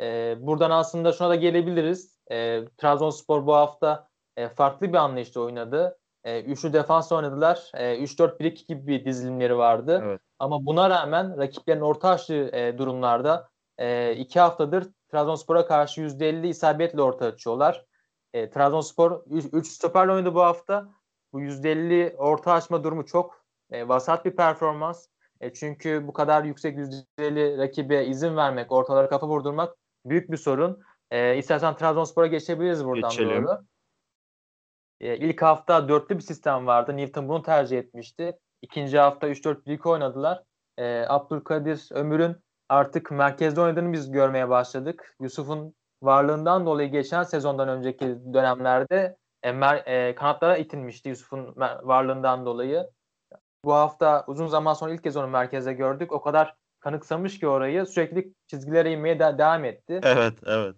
[0.00, 2.18] E, buradan aslında şuna da gelebiliriz.
[2.30, 5.98] E, Trabzonspor bu hafta e, farklı bir anlayışta oynadı.
[6.24, 7.70] E, üçlü defans oynadılar.
[7.74, 10.02] E, 3-4-1-2 gibi bir dizilimleri vardı.
[10.04, 10.20] Evet.
[10.38, 17.02] Ama buna rağmen rakiplerin orta açtığı e, durumlarda e, iki haftadır Trabzonspor'a karşı %50 isabetle
[17.02, 17.84] orta açıyorlar.
[18.34, 20.88] E, Trabzonspor 3 stoperle oynadı bu hafta.
[21.32, 25.06] Bu %50 orta açma durumu çok e, vasat bir performans.
[25.40, 30.82] E, çünkü bu kadar yüksek %50 rakibe izin vermek, ortalara kafa vurdurmak büyük bir sorun.
[31.10, 33.44] E, istersen Trabzonspor'a geçebiliriz buradan Geçelim.
[33.44, 33.58] doğru.
[35.00, 36.96] E, ilk hafta dörtlü bir sistem vardı.
[36.96, 38.38] Newton bunu tercih etmişti.
[38.62, 40.42] İkinci hafta 3-4-1-2 oynadılar.
[40.78, 42.36] E, Abdülkadir Ömür'ün
[42.68, 45.16] artık merkezde oynadığını biz görmeye başladık.
[45.20, 52.90] Yusuf'un varlığından dolayı geçen sezondan önceki dönemlerde e, mer, e, kanatlara itilmişti Yusuf'un varlığından dolayı.
[53.64, 56.12] Bu hafta uzun zaman sonra ilk kez onu merkezde gördük.
[56.12, 60.00] O kadar kanıksamış ki orayı sürekli çizgilere inmeye de devam etti.
[60.02, 60.76] Evet, evet.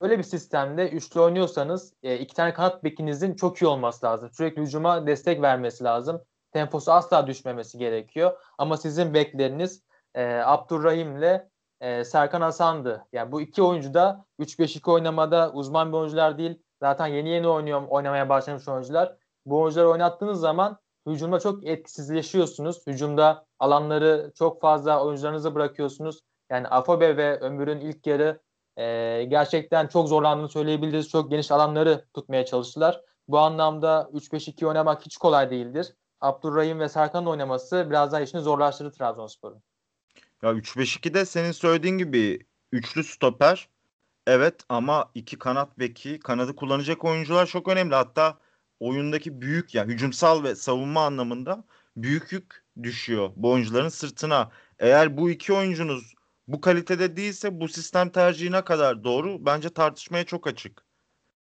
[0.00, 4.30] Öyle bir sistemde üçlü oynuyorsanız e, iki tane kanat bekinizin çok iyi olması lazım.
[4.32, 6.22] Sürekli hücuma destek vermesi lazım.
[6.52, 8.38] Temposu asla düşmemesi gerekiyor.
[8.58, 9.82] Ama sizin bekleriniz
[10.14, 11.48] e, Abdurrahim ile
[11.80, 13.06] e, Serkan Hasan'dı.
[13.12, 16.62] Yani bu iki oyuncu da 3-5-2 oynamada uzman bir oyuncular değil.
[16.80, 19.16] Zaten yeni yeni oynuyor, oynamaya başlamış oyuncular.
[19.46, 22.86] Bu oyuncuları oynattığınız zaman hücumda çok etkisizleşiyorsunuz.
[22.86, 26.20] Hücumda alanları çok fazla oyuncularınızı bırakıyorsunuz.
[26.50, 28.40] Yani Afobe ve Ömür'ün ilk yarı
[28.76, 31.08] e, gerçekten çok zorlandığını söyleyebiliriz.
[31.08, 33.00] Çok geniş alanları tutmaya çalıştılar.
[33.28, 35.94] Bu anlamda 3-5-2 oynamak hiç kolay değildir.
[36.20, 39.62] Abdurrahim ve Serkan'ın oynaması biraz daha işini zorlaştırdı Trabzonspor'un.
[40.42, 42.38] Ya 3-5-2'de senin söylediğin gibi
[42.72, 43.68] üçlü stoper
[44.26, 47.94] evet ama iki kanat beki kanadı kullanacak oyuncular çok önemli.
[47.94, 48.38] Hatta
[48.80, 51.64] oyundaki büyük ya yani hücumsal ve savunma anlamında
[51.96, 54.50] büyük yük düşüyor bu oyuncuların sırtına.
[54.78, 56.14] Eğer bu iki oyuncunuz
[56.48, 60.84] bu kalitede değilse bu sistem tercihine kadar doğru bence tartışmaya çok açık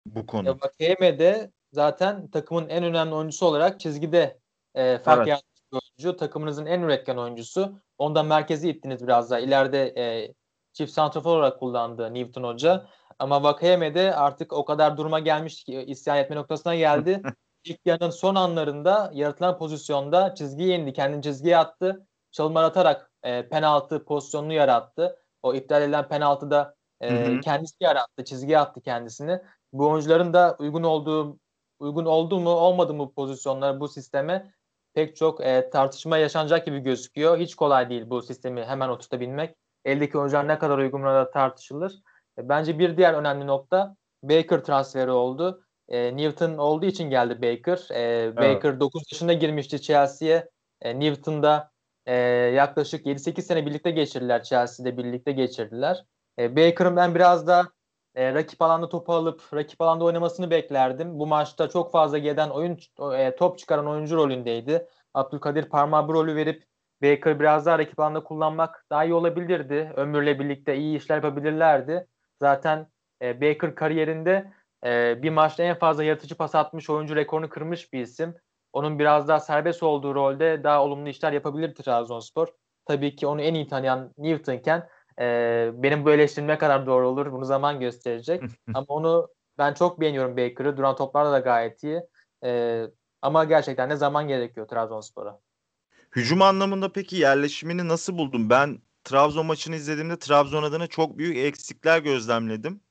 [0.06, 0.48] bu konu.
[0.48, 4.40] Ya bak de zaten takımın en önemli oyuncusu olarak çizgide
[4.76, 5.44] e, fark evet.
[5.72, 6.18] Oyuncu.
[6.18, 7.80] Takımınızın en üretken oyuncusu.
[7.98, 9.40] Ondan merkezi ittiniz biraz daha.
[9.40, 10.34] İleride e,
[10.74, 12.86] çift santrafor olarak kullandı Newton Hoca.
[13.20, 17.22] Ama Vakayeme'de artık o kadar duruma gelmiş ki isyan etme noktasına geldi.
[17.64, 20.94] İlk yarının son anlarında yaratılan pozisyonda çizgiye indi.
[20.94, 22.08] Kendini çizgiye attı.
[22.32, 25.24] Çalımlar atarak e, penaltı pozisyonunu yarattı.
[25.44, 28.26] O iptal edilen penaltıda e, kendisi yarattı.
[28.26, 29.42] Çizgiye attı kendisini.
[29.74, 31.40] Bu oyuncuların da uygun olduğu
[31.80, 34.54] uygun oldu mu olmadı mı pozisyonlar bu sisteme
[35.00, 37.38] pek çok e, tartışma yaşanacak gibi gözüküyor.
[37.38, 39.56] Hiç kolay değil bu sistemi hemen oturtabilmek.
[39.86, 41.92] Eldeki oyuncular ne kadar uygun da tartışılır.
[42.40, 45.64] E, bence bir diğer önemli nokta Baker transferi oldu.
[45.90, 47.88] E, Newton olduğu için geldi Baker.
[47.92, 48.38] E, evet.
[48.38, 50.50] Baker 9 yaşında girmişti Chelsea'ye.
[50.82, 51.72] E, Newton da
[52.06, 52.16] e,
[52.56, 54.44] yaklaşık 7-8 sene birlikte geçirdiler.
[54.44, 56.06] Chelsea'de birlikte geçirdiler.
[56.40, 57.72] E, Baker'ın ben biraz da
[58.20, 61.20] e, rakip alanda topu alıp rakip alanda oynamasını beklerdim.
[61.20, 62.78] Bu maçta çok fazla geden oyun
[63.16, 64.88] e, top çıkaran oyuncu rolündeydi.
[65.14, 66.64] Abdülkadir parmağı bu rolü verip
[67.04, 69.94] Baker biraz daha rakip alanda kullanmak daha iyi olabilirdi.
[69.96, 72.08] Ömür'le birlikte iyi işler yapabilirlerdi.
[72.40, 72.88] Zaten
[73.22, 74.54] e, Baker kariyerinde
[74.86, 78.36] e, bir maçta en fazla yaratıcı pas atmış oyuncu rekorunu kırmış bir isim.
[78.74, 82.48] Onun biraz daha serbest olduğu rolde daha olumlu işler yapabilir Trabzonspor.
[82.86, 87.32] Tabii ki onu en iyi tanıyan Newton'ken e, benim bu eleştirim ne kadar doğru olur
[87.32, 88.44] bunu zaman gösterecek.
[88.74, 89.28] ama onu
[89.58, 90.78] ben çok beğeniyorum Baker'ı.
[90.78, 92.02] Duran toplarda da gayet iyi.
[92.44, 92.84] E,
[93.22, 95.40] ama gerçekten de zaman gerekiyor Trabzonspor'a.
[96.16, 98.50] Hücum anlamında peki yerleşimini nasıl buldun?
[98.50, 102.82] Ben Trabzon maçını izlediğimde Trabzon adına çok büyük eksikler gözlemledim.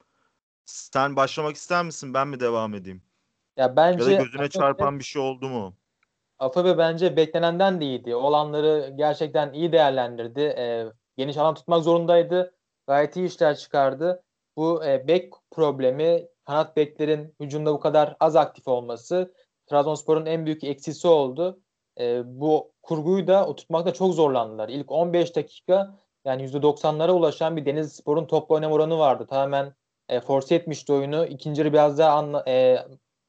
[0.65, 2.15] Sen başlamak ister misin?
[2.15, 3.03] Ben mi devam edeyim?
[3.57, 5.77] Ya bence ya da gözüne çarpan bir şey oldu mu?
[6.39, 8.15] Afabe bence beklenenden de iyiydi.
[8.15, 10.41] Olanları gerçekten iyi değerlendirdi.
[10.41, 10.87] E,
[11.19, 12.55] geniş alan tutmak zorundaydı.
[12.87, 14.23] Gayet iyi işler çıkardı.
[14.57, 19.35] Bu e, bek problemi, kanat beklerin hücumda bu kadar az aktif olması
[19.67, 21.61] Trabzonspor'un en büyük eksisi oldu.
[22.01, 24.69] E, bu kurguyu da oturtmakta çok zorlandılar.
[24.69, 29.27] İlk 15 dakika yani %90'lara ulaşan bir Deniz Spor'un toplu oynama oranı vardı.
[29.31, 29.75] Tamamen
[30.09, 31.27] e, force etmişti oyunu.
[31.27, 32.79] İkinci biraz daha anla, e,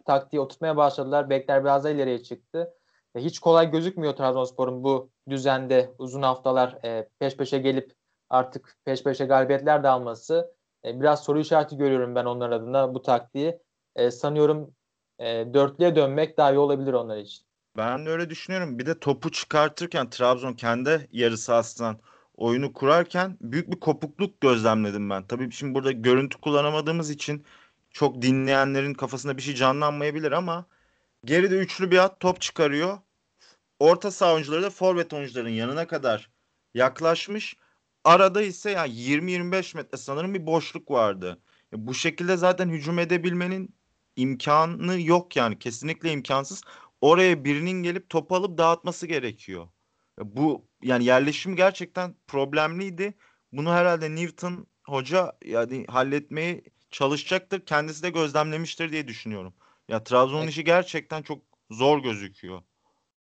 [0.05, 1.29] taktiği oturtmaya başladılar.
[1.29, 2.73] Bekler biraz daha ileriye çıktı.
[3.15, 7.93] E, hiç kolay gözükmüyor Trabzonspor'un bu düzende uzun haftalar e, peş peşe gelip
[8.29, 10.53] artık peş peşe galibiyetler de alması.
[10.85, 13.59] E, biraz soru işareti görüyorum ben onlar adına bu taktiği.
[13.95, 14.73] E, sanıyorum
[15.19, 17.45] e, dörtlüye dönmek daha iyi olabilir onlar için.
[17.77, 18.79] Ben de öyle düşünüyorum.
[18.79, 21.99] Bir de topu çıkartırken Trabzon kendi yarı sahasından
[22.35, 25.27] oyunu kurarken büyük bir kopukluk gözlemledim ben.
[25.27, 27.45] Tabii şimdi burada görüntü kullanamadığımız için
[27.91, 30.65] çok dinleyenlerin kafasında bir şey canlanmayabilir ama
[31.25, 32.97] geride üçlü bir at top çıkarıyor.
[33.79, 36.29] Orta saha oyuncuları da forvet oyuncuların yanına kadar
[36.73, 37.55] yaklaşmış.
[38.03, 41.41] Arada ise yani 20-25 metre sanırım bir boşluk vardı.
[41.73, 43.75] Bu şekilde zaten hücum edebilmenin
[44.15, 46.61] imkanı yok yani kesinlikle imkansız.
[47.01, 49.67] Oraya birinin gelip topu alıp dağıtması gerekiyor.
[50.19, 53.13] Bu yani yerleşim gerçekten problemliydi.
[53.51, 57.65] Bunu herhalde Newton hoca yani halletmeyi çalışacaktır.
[57.65, 59.53] Kendisi de gözlemlemiştir diye düşünüyorum.
[59.89, 60.49] Ya Trabzon'un Evet.
[60.49, 61.39] işi gerçekten çok
[61.71, 62.61] zor gözüküyor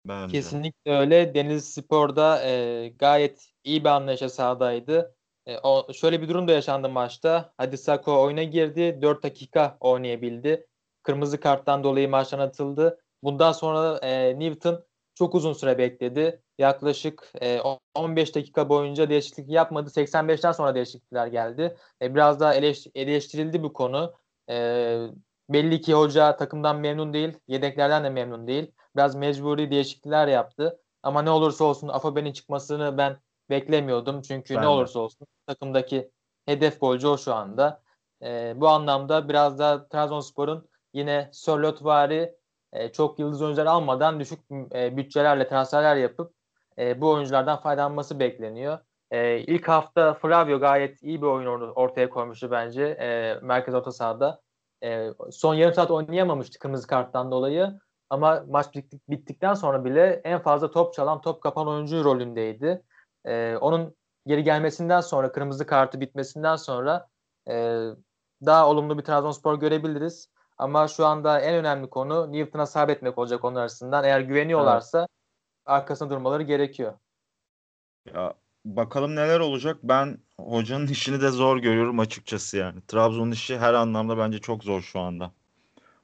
[0.06, 0.32] bence.
[0.32, 1.34] Kesinlikle öyle.
[1.34, 5.16] Denizli Spor'da e, gayet iyi bir anlayışa sahadaydı.
[5.46, 7.54] E, o, şöyle bir durum da yaşandı maçta.
[7.58, 9.00] Hadi Sako oyuna girdi.
[9.02, 10.68] 4 dakika oynayabildi.
[11.04, 13.04] Kırmızı karttan dolayı maçtan atıldı.
[13.24, 14.86] Bundan sonra e, Newton
[15.16, 16.42] çok uzun süre bekledi.
[16.58, 17.62] Yaklaşık e,
[17.96, 19.90] 15 dakika boyunca değişiklik yapmadı.
[19.90, 21.78] 85'ten sonra değişiklikler geldi.
[22.02, 24.14] E, biraz daha eleş, eleştirildi bu konu.
[24.50, 24.98] E,
[25.54, 27.38] belli ki hoca takımdan memnun değil.
[27.48, 28.72] Yedeklerden de memnun değil.
[28.96, 30.80] Biraz mecburi değişiklikler yaptı.
[31.04, 33.18] Ama ne olursa olsun Afobe'nin çıkmasını ben
[33.50, 34.22] beklemiyordum.
[34.22, 34.70] Çünkü Ben ne de.
[34.70, 36.12] olursa olsun takımdaki
[36.46, 37.82] hedef golcü o şu anda.
[38.24, 42.36] E, bu anlamda biraz da Trabzonspor'un yine Sörlotvari
[42.74, 44.40] e, çok yıldız oyuncular almadan düşük
[44.74, 46.34] e, bütçelerle transferler yapıp
[46.78, 48.80] e, bu oyunculardan faydalanması bekleniyor.
[49.12, 53.92] E, ilk hafta Flavio gayet iyi bir oyun or- ortaya koymuştu bence e, merkez orta
[53.92, 54.42] sahada.
[54.84, 57.80] E, son yarım saat oynayamamıştı kırmızı karttan dolayı.
[58.10, 62.84] Ama maç bittik, bittikten sonra bile en fazla top çalan, top kapan oyuncu rolündeydi.
[63.26, 63.96] E, onun
[64.28, 67.08] geri gelmesinden sonra, kırmızı kartı bitmesinden sonra
[67.50, 67.86] e,
[68.46, 70.30] daha olumlu bir Trabzonspor görebiliriz.
[70.58, 74.04] Ama şu anda en önemli konu Newton'a sabretmek olacak onlar arasından.
[74.04, 75.08] Eğer güveniyorlarsa
[75.65, 76.94] arkasında durmaları gerekiyor.
[78.06, 78.34] Ya
[78.65, 79.78] bakalım neler olacak.
[79.84, 82.82] Ben hocanın işini de zor görüyorum açıkçası yani.
[82.88, 85.32] Trabzon'un işi her anlamda bence çok zor şu anda.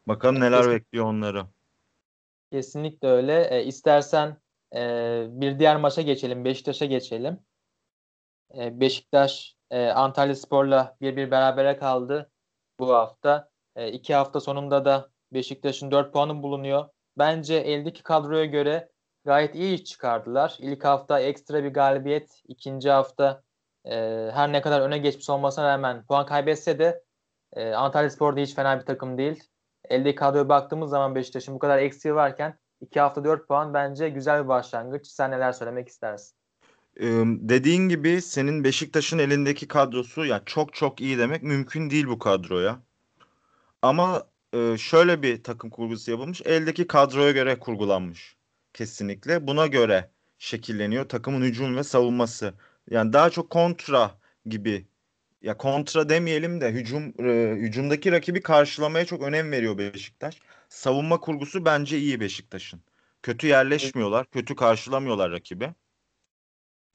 [0.07, 1.45] Bakalım neler kesin- bekliyor onları.
[2.51, 3.47] Kesinlikle öyle.
[3.51, 4.37] E, istersen
[4.75, 4.79] e,
[5.29, 6.45] bir diğer maça geçelim.
[6.45, 7.39] Beşiktaş'a geçelim.
[8.57, 12.31] E, Beşiktaş e, Antalya Spor'la bir bir berabere kaldı
[12.79, 13.49] bu hafta.
[13.75, 16.89] E, iki hafta sonunda da Beşiktaş'ın 4 puanı bulunuyor.
[17.17, 18.89] Bence eldeki kadroya göre
[19.27, 20.57] gayet iyi iş çıkardılar.
[20.59, 22.41] İlk hafta ekstra bir galibiyet.
[22.47, 23.43] ikinci hafta
[23.85, 23.95] e,
[24.33, 27.03] her ne kadar öne geçmiş olmasına rağmen puan kaybetse de
[27.53, 29.43] e, Antalya Spor da hiç fena bir takım değil.
[29.89, 34.43] Eldeki kadroya baktığımız zaman Beşiktaş'ın bu kadar eksiği varken 2 hafta 4 puan bence güzel
[34.43, 35.07] bir başlangıç.
[35.07, 36.37] Sen neler söylemek istersin?
[37.49, 42.79] Dediğin gibi senin Beşiktaş'ın elindeki kadrosu ya çok çok iyi demek mümkün değil bu kadroya.
[43.81, 46.41] Ama e, şöyle bir takım kurgusu yapılmış.
[46.41, 48.36] Eldeki kadroya göre kurgulanmış.
[48.77, 49.47] Kesinlikle.
[49.47, 52.53] Buna göre şekilleniyor takımın hücum ve savunması.
[52.89, 54.87] Yani daha çok kontra gibi.
[55.41, 60.39] Ya kontra demeyelim de hücum e, hücumdaki rakibi karşılamaya çok önem veriyor Beşiktaş.
[60.69, 62.81] Savunma kurgusu bence iyi Beşiktaş'ın.
[63.23, 65.73] Kötü yerleşmiyorlar, kötü karşılamıyorlar rakibi.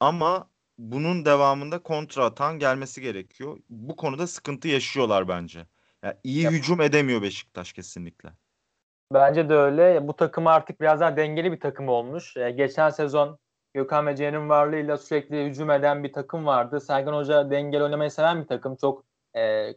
[0.00, 3.58] Ama bunun devamında kontra atan gelmesi gerekiyor.
[3.70, 5.66] Bu konuda sıkıntı yaşıyorlar bence.
[6.02, 6.52] Yani iyi Yap.
[6.52, 8.32] hücum edemiyor Beşiktaş kesinlikle.
[9.14, 10.08] Bence de öyle.
[10.08, 12.36] Bu takım artık biraz daha dengeli bir takım olmuş.
[12.36, 13.38] Ee, geçen sezon
[13.74, 16.80] Gökhan ve varlığıyla sürekli hücum eden bir takım vardı.
[16.80, 18.76] Sergen Hoca dengeli oynamayı seven bir takım.
[18.76, 19.04] Çok
[19.36, 19.74] e,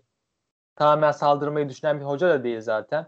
[0.76, 3.08] tamamen saldırmayı düşünen bir hoca da değil zaten.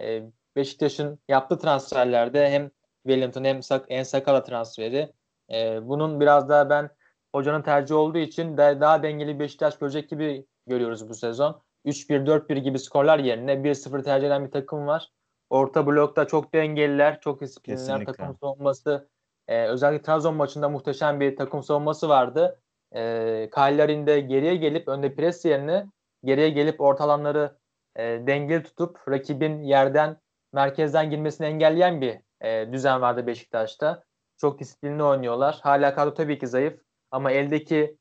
[0.00, 0.22] E,
[0.56, 2.70] Beşiktaş'ın yaptığı transferlerde hem
[3.06, 5.12] Wellington hem Sak Ensakala transferi.
[5.52, 6.90] E, bunun biraz daha ben
[7.32, 11.62] hocanın tercihi olduğu için de daha dengeli Beşiktaş görecek gibi görüyoruz bu sezon.
[11.84, 15.10] 3-1, 4-1 gibi skorlar yerine 1-0 tercih eden bir takım var.
[15.50, 17.78] Orta blokta çok dengeliler, çok disiplinler.
[17.78, 18.12] Kesinlikle.
[18.12, 19.08] Takım savunması
[19.48, 22.60] e, özellikle Trabzon maçında muhteşem bir takım savunması vardı.
[22.94, 25.86] E, Kayller'in de geriye gelip önde pres yerine
[26.24, 27.56] geriye gelip orta alanları
[27.96, 30.16] e, dengeli tutup rakibin yerden
[30.52, 34.04] merkezden girmesini engelleyen bir e, düzen vardı Beşiktaş'ta.
[34.36, 35.58] Çok disiplinli oynuyorlar.
[35.62, 36.80] Hala kadro tabii ki zayıf
[37.10, 37.96] ama eldeki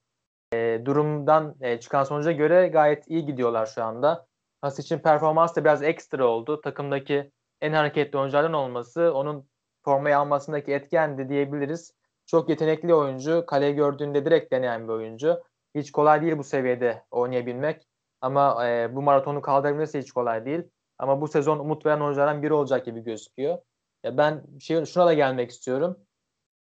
[0.54, 4.28] e, durumdan e, çıkan sonuca göre gayet iyi gidiyorlar şu anda.
[4.62, 6.62] Has için performans da biraz ekstra oldu.
[6.62, 9.50] Takımdaki en hareketli oyunculardan olması onun
[9.84, 11.94] formayı almasındaki etkendi diyebiliriz.
[12.26, 13.46] Çok yetenekli oyuncu.
[13.48, 15.44] Kaleyi gördüğünde direkt deneyen bir oyuncu.
[15.76, 17.88] Hiç kolay değil bu seviyede oynayabilmek.
[18.22, 20.64] Ama e, bu maratonu kaldırabilmesi hiç kolay değil.
[21.00, 23.58] Ama bu sezon umut veren oyunculardan biri olacak gibi gözüküyor.
[24.04, 25.98] Ya ben şey, şuna da gelmek istiyorum.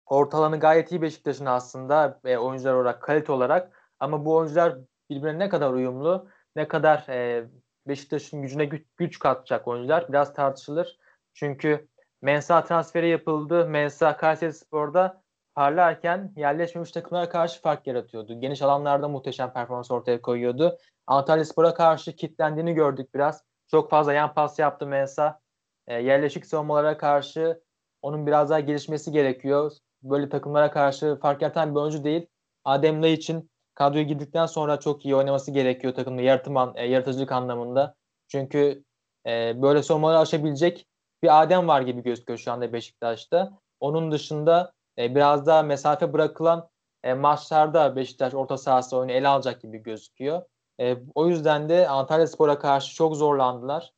[0.06, 3.91] Ortalanı gayet iyi Beşiktaş'ın aslında e, oyuncular olarak, kalite olarak.
[4.00, 4.78] Ama bu oyuncular
[5.10, 7.47] birbirine ne kadar uyumlu, ne kadar e,
[7.88, 10.97] Beşiktaş'ın gücüne güç, güç katacak oyuncular biraz tartışılır.
[11.34, 11.88] Çünkü
[12.21, 13.65] Mensa transferi yapıldı.
[13.65, 15.21] Mensa Kayseri Spor'da
[15.56, 18.39] parlarken yerleşmemiş takımlara karşı fark yaratıyordu.
[18.39, 20.78] Geniş alanlarda muhteşem performans ortaya koyuyordu.
[21.08, 23.43] Antalya Spor'a karşı kitlendiğini gördük biraz.
[23.71, 25.39] Çok fazla yan pas yaptı Mensa.
[25.88, 27.62] E, yerleşik savunmalara karşı
[28.02, 29.71] onun biraz daha gelişmesi gerekiyor.
[30.04, 32.28] Böyle takımlara karşı fark yaratan bir oyuncu değil.
[32.65, 37.32] Adem Lay için kadroya girdikten sonra çok iyi oynaması gerekiyor takımda yaratım an, e, yaratıcılık
[37.32, 37.96] anlamında.
[38.28, 38.84] Çünkü
[39.28, 40.88] e, böyle savunmaları aşabilecek
[41.24, 43.60] bir Adem var gibi gözüküyor şu anda Beşiktaş'ta.
[43.80, 46.70] Onun dışında e, biraz daha mesafe bırakılan
[47.04, 50.42] e, maçlarda Beşiktaş orta sahası oyunu ele alacak gibi gözüküyor.
[50.80, 53.94] E, o yüzden de Antalya Spor'a karşı çok zorlandılar.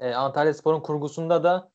[0.00, 1.70] E, Antalya Spor'un kurgusunda da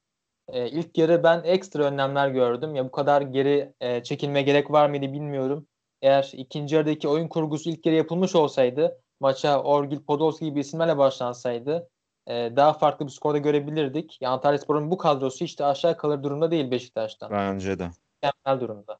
[0.47, 2.75] e, ilk yarı ben ekstra önlemler gördüm.
[2.75, 5.67] Ya bu kadar geri e, çekilme gerek var mıydı bilmiyorum.
[6.05, 11.89] Eğer ikinci yarıdaki oyun kurgusu ilk yarı yapılmış olsaydı maça Orgil Podolski gibi isimlerle başlansaydı
[12.27, 14.17] e, daha farklı bir skorda görebilirdik.
[14.21, 17.31] Yani Antalya Spor'un bu kadrosu işte aşağı kalır durumda değil Beşiktaş'tan.
[17.31, 17.89] Bence de.
[18.23, 18.99] Mükemmel durumda.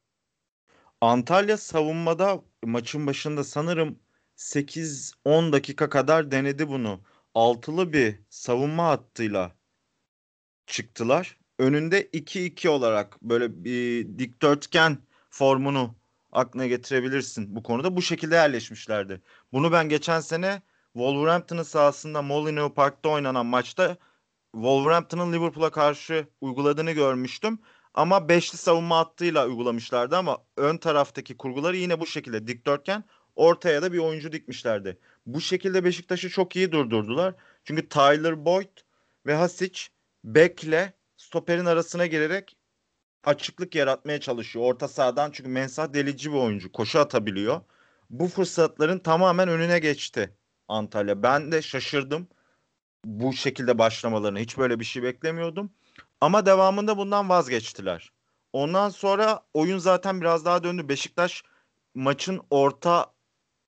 [1.02, 4.00] Antalya savunmada maçın başında sanırım
[4.38, 7.00] 8-10 dakika kadar denedi bunu.
[7.36, 9.52] Altılı bir savunma hattıyla
[10.68, 11.38] çıktılar.
[11.60, 14.98] Önünde 2-2 olarak böyle bir dikdörtgen
[15.30, 15.96] formunu
[16.36, 17.96] aklına getirebilirsin bu konuda.
[17.96, 19.22] Bu şekilde yerleşmişlerdi.
[19.54, 20.62] Bunu ben geçen sene
[20.94, 23.98] Wolverhampton'ın sahasında Molineux Park'ta oynanan maçta
[24.54, 27.60] Wolverhampton'ın Liverpool'a karşı uyguladığını görmüştüm.
[27.94, 33.04] Ama beşli savunma hattıyla uygulamışlardı ama ön taraftaki kurguları yine bu şekilde dikdörtgen
[33.36, 35.00] ortaya da bir oyuncu dikmişlerdi.
[35.26, 37.34] Bu şekilde Beşiktaş'ı çok iyi durdurdular.
[37.64, 38.78] Çünkü Tyler Boyd
[39.26, 39.82] ve Hasic
[40.24, 42.55] bekle stoperin arasına girerek
[43.26, 45.32] açıklık yaratmaya çalışıyor orta sahadan.
[45.32, 46.72] Çünkü Mensah delici bir oyuncu.
[46.72, 47.62] Koşu atabiliyor.
[48.10, 50.34] Bu fırsatların tamamen önüne geçti
[50.68, 51.24] Antalya.
[51.24, 52.28] Ben de şaşırdım
[53.06, 54.40] bu şekilde başlamalarını.
[54.40, 55.72] Hiç böyle bir şey beklemiyordum.
[56.22, 58.12] Ama devamında bundan vazgeçtiler.
[58.54, 60.90] Ondan sonra oyun zaten biraz daha döndü.
[60.90, 61.44] Beşiktaş
[61.96, 63.14] maçın orta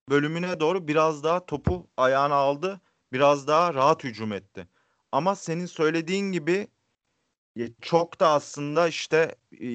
[0.10, 2.82] bölümüne doğru biraz daha topu ayağına aldı.
[3.14, 4.68] Biraz daha rahat hücum etti.
[5.12, 6.68] Ama senin söylediğin gibi
[7.82, 9.68] çok da aslında işte e,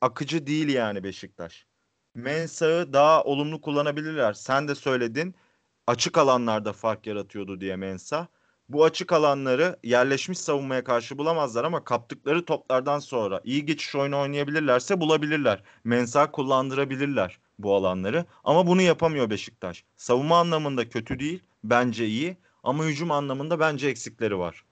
[0.00, 1.66] akıcı değil yani Beşiktaş.
[2.14, 4.32] Mensah'ı daha olumlu kullanabilirler.
[4.32, 5.34] Sen de söyledin.
[5.86, 8.26] Açık alanlarda fark yaratıyordu diye Mensah
[8.68, 15.00] bu açık alanları yerleşmiş savunmaya karşı bulamazlar ama kaptıkları toplardan sonra iyi geçiş oyunu oynayabilirlerse
[15.00, 15.62] bulabilirler.
[15.84, 19.84] Mensah kullandırabilirler bu alanları ama bunu yapamıyor Beşiktaş.
[19.96, 24.64] Savunma anlamında kötü değil bence iyi ama hücum anlamında bence eksikleri var.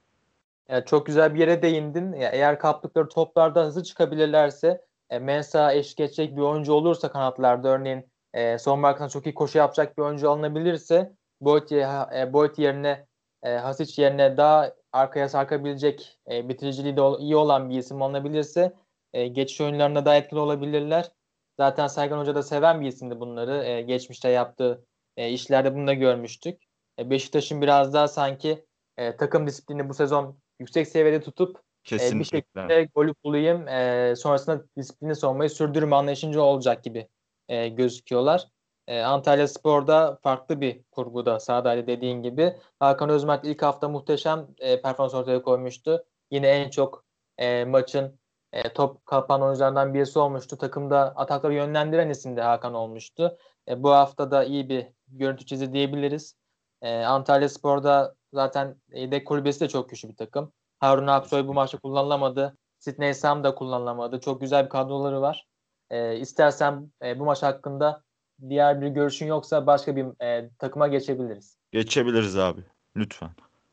[0.68, 2.12] Yani çok güzel bir yere değindin.
[2.12, 8.12] Ya eğer kaptıkları toplarda hızlı çıkabilirlerse e, Mensah eşlik edecek bir oyuncu olursa kanatlarda örneğin
[8.34, 13.06] e, son arkasına çok iyi koşu yapacak bir oyuncu alınabilirse Boyd, e, yerine
[13.42, 18.72] e, Hasic yerine daha arkaya sarkabilecek e, bitiriciliği de iyi olan bir isim alınabilirse
[19.12, 21.12] e, geçiş oyunlarında daha etkili olabilirler.
[21.56, 23.64] Zaten Sergen Hoca da seven bir isimdi bunları.
[23.64, 26.62] E, geçmişte yaptığı e, işlerde bunu da görmüştük.
[26.98, 31.60] E, Beşiktaş'ın biraz daha sanki e, takım disiplini bu sezon yüksek seviyede tutup
[31.92, 37.08] e, bir şekilde golü bulayım e, sonrasında disiplini savunmayı sürdürme anlayışınca olacak gibi
[37.48, 38.48] e, gözüküyorlar.
[38.86, 42.56] E, Antalya Spor'da farklı bir kurguda sahadaydı dediğin gibi.
[42.80, 46.04] Hakan Özmerk ilk hafta muhteşem e, performans ortaya koymuştu.
[46.30, 47.04] Yine en çok
[47.38, 48.18] e, maçın
[48.52, 50.58] e, top kapan oyunculardan birisi olmuştu.
[50.58, 53.38] Takımda atakları yönlendiren isim de Hakan olmuştu.
[53.68, 56.36] E, bu hafta da iyi bir görüntü çizi diyebiliriz.
[56.82, 60.52] E, Antalya Spor'da zaten yedek kulübesi de çok güçlü bir takım.
[60.80, 62.56] Harun Aksoy bu maçta kullanılamadı.
[62.78, 64.20] Sidney Sam da kullanılamadı.
[64.20, 65.46] Çok güzel bir kadroları var.
[65.90, 68.02] E, istersen e, bu maç hakkında
[68.48, 71.56] diğer bir görüşün yoksa başka bir e, takıma geçebiliriz.
[71.72, 72.60] Geçebiliriz abi.
[72.96, 73.30] Lütfen.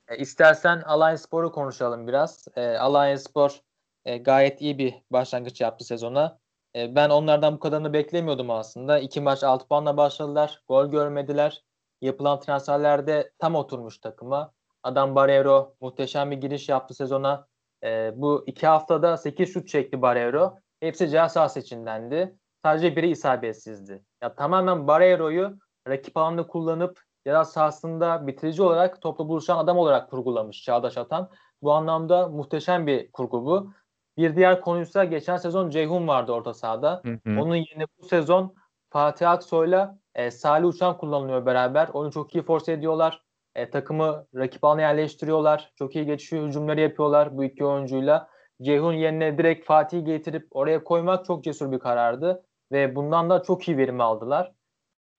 [0.07, 2.47] E, istersen Alliance Spor'u konuşalım biraz.
[2.55, 3.59] E, Alliance Spor
[4.05, 6.39] e, gayet iyi bir başlangıç yaptı sezona.
[6.75, 8.99] E, ben onlardan bu kadarını beklemiyordum aslında.
[8.99, 10.61] İki maç 6 puanla başladılar.
[10.67, 11.63] Gol görmediler.
[12.01, 14.51] Yapılan transferlerde tam oturmuş takıma.
[14.83, 17.47] Adam Barreiro muhteşem bir giriş yaptı sezona.
[17.83, 20.59] E, bu iki haftada 8 şut çekti Barreiro.
[20.79, 22.35] Hepsi ceza sahası içindendi.
[22.65, 24.03] Sadece biri isabetsizdi.
[24.21, 25.57] Ya tamamen Barreiro'yu
[25.87, 31.29] rakip alanda kullanıp ceza sahasında bitirici olarak topla buluşan adam olarak kurgulamış Çağdaş Atan.
[31.61, 33.71] Bu anlamda muhteşem bir kurgu bu.
[34.17, 37.01] Bir diğer konuysa geçen sezon Ceyhun vardı orta sahada.
[37.05, 37.41] Hı hı.
[37.41, 38.55] Onun yerine bu sezon
[38.89, 41.89] Fatih Aksoy'la e, Salih Uçan kullanılıyor beraber.
[41.93, 43.23] Onu çok iyi force ediyorlar.
[43.55, 45.71] E, takımı rakip alana yerleştiriyorlar.
[45.75, 48.29] Çok iyi geçiş hücumları yapıyorlar bu iki oyuncuyla.
[48.61, 53.67] Ceyhun yerine direkt Fatih'i getirip oraya koymak çok cesur bir karardı ve bundan da çok
[53.67, 54.51] iyi verim aldılar.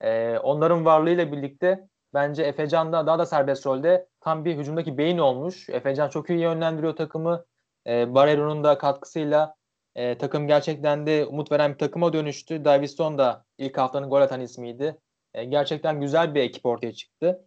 [0.01, 5.19] E, onların varlığıyla birlikte bence Efecan da daha da serbest rolde tam bir hücumdaki beyin
[5.19, 5.69] olmuş.
[5.69, 7.45] Efecan çok iyi yönlendiriyor takımı.
[7.87, 9.55] E, Barrero'nun da katkısıyla
[10.01, 12.65] e, takım gerçekten de umut veren bir takıma dönüştü.
[12.65, 14.99] Davison da ilk haftanın gol atan ismiydi.
[15.35, 17.47] E, gerçekten güzel bir ekip ortaya çıktı.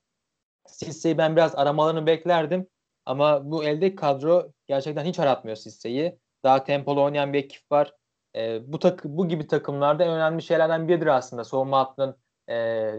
[0.68, 2.68] Sisse'yi ben biraz aramalarını beklerdim.
[3.06, 6.20] Ama bu elde kadro gerçekten hiç aratmıyor Sisse'yi.
[6.44, 7.94] Daha tempolu oynayan bir ekip var.
[8.36, 12.18] E, bu tak bu gibi takımlarda en önemli şeylerden biridir aslında savunma hattının
[12.50, 12.54] e,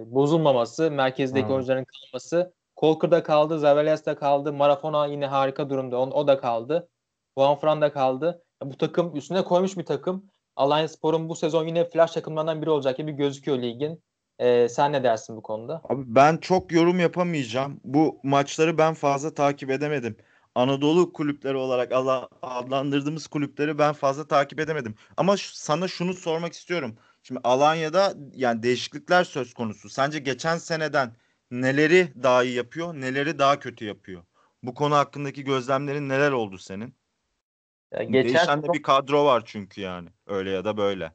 [0.07, 1.55] bozulmaması, merkezdeki hmm.
[1.55, 2.55] oyuncuların kalması.
[2.77, 6.89] Kolkır'da kaldı, Zavelias'ta kaldı, Marafona yine harika durumda, o, o da kaldı.
[7.39, 8.44] Juan da kaldı.
[8.63, 10.31] Bu takım üstüne koymuş bir takım.
[10.57, 14.03] Alliance Spor'un bu sezon yine flash takımlarından biri olacak gibi gözüküyor ligin.
[14.39, 15.81] E, sen ne dersin bu konuda?
[15.89, 17.81] Abi ben çok yorum yapamayacağım.
[17.85, 20.17] Bu maçları ben fazla takip edemedim.
[20.55, 21.93] Anadolu kulüpleri olarak
[22.43, 24.95] adlandırdığımız kulüpleri ben fazla takip edemedim.
[25.17, 26.97] Ama sana şunu sormak istiyorum.
[27.23, 29.89] Şimdi Alanya'da yani değişiklikler söz konusu.
[29.89, 31.17] Sence geçen seneden
[31.51, 34.23] neleri daha iyi yapıyor, neleri daha kötü yapıyor?
[34.63, 36.95] Bu konu hakkındaki gözlemlerin neler oldu senin?
[37.95, 40.09] Ya geçen Değişen de bir kadro var çünkü yani.
[40.27, 41.13] Öyle ya da böyle.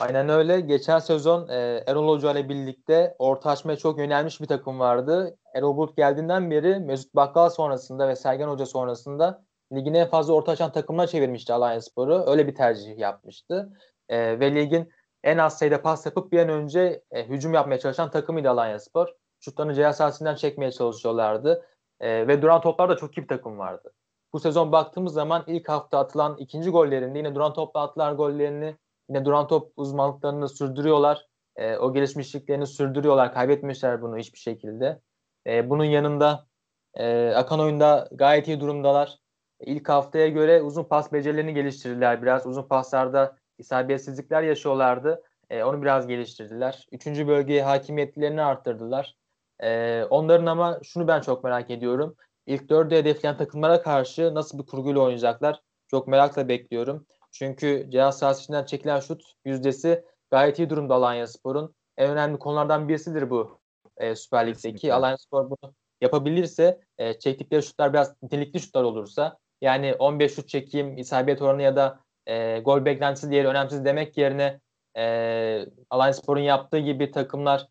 [0.00, 0.60] Aynen öyle.
[0.60, 5.36] Geçen sezon e, Erol Hoca ile birlikte orta açmaya çok yönelmiş bir takım vardı.
[5.54, 10.52] Erol Bulut geldiğinden beri Mesut Bakkal sonrasında ve Sergen Hoca sonrasında ligin en fazla orta
[10.52, 12.24] açan takımına çevirmişti Alanya Sporu.
[12.26, 13.72] Öyle bir tercih yapmıştı.
[14.08, 14.92] E, ve ligin
[15.24, 19.08] en az sayıda pas yapıp bir an önce e, hücum yapmaya çalışan takımıydı Alanya Spor.
[19.40, 21.66] Şutlarını ceza sahasından çekmeye çalışıyorlardı.
[22.00, 23.92] E, ve duran toplarda çok iyi bir takım vardı.
[24.32, 28.76] Bu sezon baktığımız zaman ilk hafta atılan ikinci gollerinde yine duran topla atılan gollerini
[29.12, 31.26] Yine duran top uzmanlıklarını sürdürüyorlar.
[31.56, 33.34] E, o gelişmişliklerini sürdürüyorlar.
[33.34, 35.00] Kaybetmişler bunu hiçbir şekilde.
[35.46, 36.46] E, bunun yanında
[36.94, 39.18] e, akan oyunda gayet iyi durumdalar.
[39.60, 42.46] İlk haftaya göre uzun pas becerilerini geliştirdiler biraz.
[42.46, 45.22] Uzun paslarda isabetsizlikler yaşıyorlardı.
[45.50, 46.86] E, onu biraz geliştirdiler.
[46.92, 49.16] Üçüncü bölgeye hakimiyetlerini arttırdılar.
[49.62, 52.16] E, onların ama şunu ben çok merak ediyorum.
[52.46, 55.60] İlk dördü hedefleyen takımlara karşı nasıl bir kurguyla oynayacaklar?
[55.88, 57.06] Çok merakla bekliyorum.
[57.32, 61.74] Çünkü cihaz sahasından çekilen şut yüzdesi gayet iyi durumda Alanya Spor'un.
[61.96, 63.60] En önemli konulardan birisidir bu
[63.96, 64.94] e, Süper Lig'deki.
[64.94, 70.98] Alanya Spor bunu yapabilirse e, çektikleri şutlar biraz nitelikli şutlar olursa yani 15 şut çekeyim
[70.98, 74.60] isabet oranı ya da e, gol beklentisi diğeri önemsiz demek yerine
[74.96, 77.68] e, Alanya Spor'un yaptığı gibi takımlar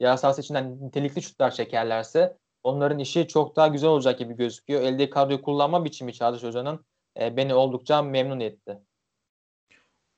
[0.00, 4.82] cihaz sahası içinden nitelikli şutlar çekerlerse onların işi çok daha güzel olacak gibi gözüküyor.
[4.82, 6.86] Elde kadroyu kullanma biçimi Çağdaş Hoca'nın
[7.20, 8.78] e, beni oldukça memnun etti.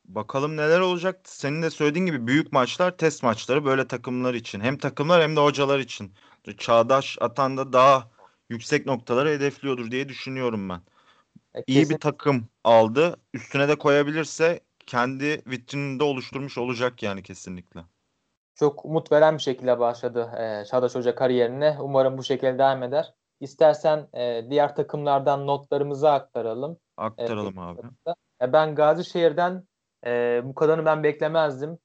[0.04, 1.20] Bakalım neler olacak.
[1.24, 4.60] Senin de söylediğin gibi büyük maçlar test maçları böyle takımlar için.
[4.60, 6.14] Hem takımlar hem de hocalar için.
[6.58, 8.10] Çağdaş Atan da daha
[8.48, 10.80] yüksek noktaları hedefliyordur diye düşünüyorum ben.
[11.54, 13.16] E, İyi bir takım aldı.
[13.34, 17.84] Üstüne de koyabilirse kendi vitrininde oluşturmuş olacak yani kesinlikle.
[18.54, 21.76] Çok umut veren bir şekilde başladı e, Çağdaş Hoca kariyerine.
[21.80, 23.14] Umarım bu şekilde devam eder.
[23.40, 26.78] İstersen e, diğer takımlardan notlarımızı aktaralım.
[26.96, 27.80] Aktaralım e, abi.
[28.42, 29.64] E, ben Gazişehir'den
[30.06, 31.78] e, bu kadarını ben beklemezdim.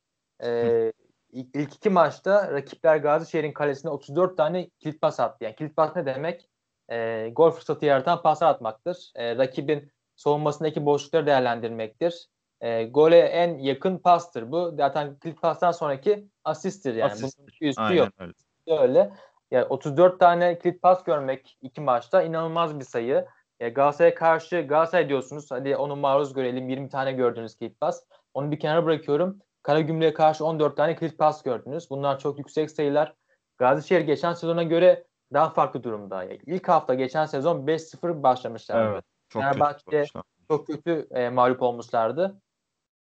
[0.43, 0.93] E,
[1.31, 5.43] ilk, ilk iki maçta rakipler Gazişehir'in kalesine 34 tane kilit pas attı.
[5.43, 6.49] Yani kilit pas ne demek?
[6.91, 9.11] E, gol fırsatı yaratan paslar atmaktır.
[9.15, 12.27] E, rakibin savunmasındaki boşlukları değerlendirmektir.
[12.61, 14.73] E, gole en yakın pastır bu.
[14.77, 17.11] Zaten kilit pastan sonraki asisttir yani.
[17.11, 17.39] Asist.
[17.39, 18.09] Bunun üstü Aynen yok.
[18.19, 18.81] Öyle.
[18.81, 19.11] öyle.
[19.51, 23.25] Yani 34 tane kilit pas görmek iki maçta inanılmaz bir sayı.
[23.59, 25.51] E, Galatasaray'a karşı Galatasaray diyorsunuz.
[25.51, 26.69] Hadi onu maruz görelim.
[26.69, 28.03] 20 tane gördünüz kilit pas.
[28.33, 29.39] Onu bir kenara bırakıyorum.
[29.63, 31.89] Karagümrük'e karşı 14 tane kilit pas gördünüz.
[31.89, 33.13] Bunlar çok yüksek sayılar.
[33.57, 35.03] Gazişehir geçen sezona göre
[35.33, 36.23] daha farklı durumda.
[36.23, 38.91] Yani ilk hafta geçen sezon 5-0 başlamışlardı.
[38.93, 40.05] Evet, çok Fenerbahçe
[40.47, 42.41] çok kötü e, mağlup olmuşlardı.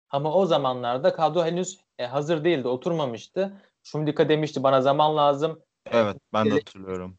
[0.09, 3.53] Ama o zamanlarda kadro henüz e, hazır değildi, oturmamıştı.
[3.83, 5.61] Şumdika demişti bana zaman lazım.
[5.91, 7.17] Evet, ben de hatırlıyorum.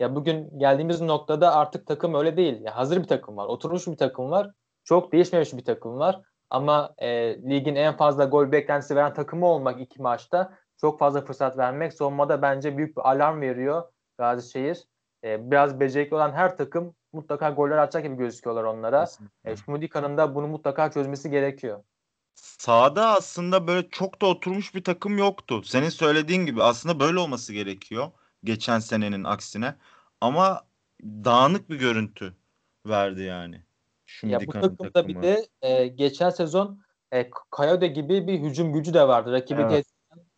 [0.00, 2.60] Ya bugün geldiğimiz noktada artık takım öyle değil.
[2.60, 4.50] Ya hazır bir takım var, oturmuş bir takım var.
[4.84, 6.20] Çok değişmemiş bir takım var.
[6.50, 7.08] Ama e,
[7.50, 12.42] ligin en fazla gol beklentisi veren takımı olmak iki maçta çok fazla fırsat vermek savunmada
[12.42, 13.82] bence büyük bir alarm veriyor
[14.18, 14.84] Gazişehir.
[15.24, 19.06] E, biraz becerikli olan her takım mutlaka goller atacak gibi gözüküyorlar onlara.
[19.44, 21.82] E, Şmudika'nın da bunu mutlaka çözmesi gerekiyor.
[22.34, 25.62] Sağda aslında böyle çok da oturmuş bir takım yoktu.
[25.64, 28.10] Senin söylediğin gibi aslında böyle olması gerekiyor
[28.44, 29.74] geçen senenin aksine.
[30.20, 30.64] Ama
[31.02, 32.36] dağınık bir görüntü
[32.86, 33.62] verdi yani.
[34.06, 35.08] Şu ya bu takımda takımı.
[35.08, 36.82] bir de e, geçen sezon
[37.12, 39.32] e, Kayode gibi bir hücum gücü de vardı.
[39.32, 39.86] Rakibi evet.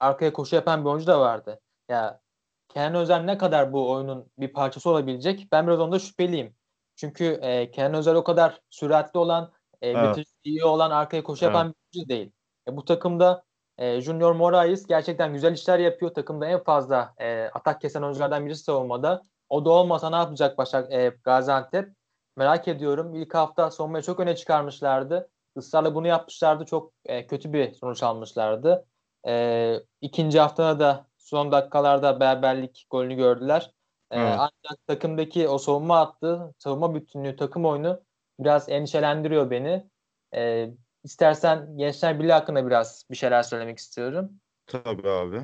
[0.01, 1.61] arkaya koşu yapan bir oyuncu da vardı.
[1.89, 2.21] Ya
[2.69, 5.49] Kenan Özel ne kadar bu oyunun bir parçası olabilecek?
[5.53, 6.55] Ben biraz onda şüpheliyim.
[6.97, 10.27] Çünkü e, Kenan Özel o kadar süratli olan, e, evet.
[10.45, 11.77] iyi olan, arkaya koşu yapan evet.
[11.97, 12.33] Oyuncu değil.
[12.69, 13.45] E, bu takımda
[13.79, 16.15] e, Junior Moraes gerçekten güzel işler yapıyor.
[16.15, 19.23] Takımda en fazla e, atak kesen oyunculardan birisi savunmada.
[19.49, 21.89] O da olmasa ne yapacak Başak e, Gaziantep?
[22.37, 23.15] Merak ediyorum.
[23.15, 25.31] İlk hafta savunmayı çok öne çıkarmışlardı.
[25.57, 26.65] Israrla bunu yapmışlardı.
[26.65, 28.87] Çok e, kötü bir sonuç almışlardı.
[29.27, 33.71] E, ikinci haftada da son dakikalarda beraberlik golünü gördüler.
[34.11, 38.01] E, Ancak takımdaki o savunma attı, savunma bütünlüğü, takım oyunu
[38.41, 39.87] biraz endişelendiriyor beni.
[40.35, 40.71] E,
[41.07, 44.31] istersen Gençler Birliği hakkında biraz bir şeyler söylemek istiyorum.
[44.67, 45.43] Tabii abi.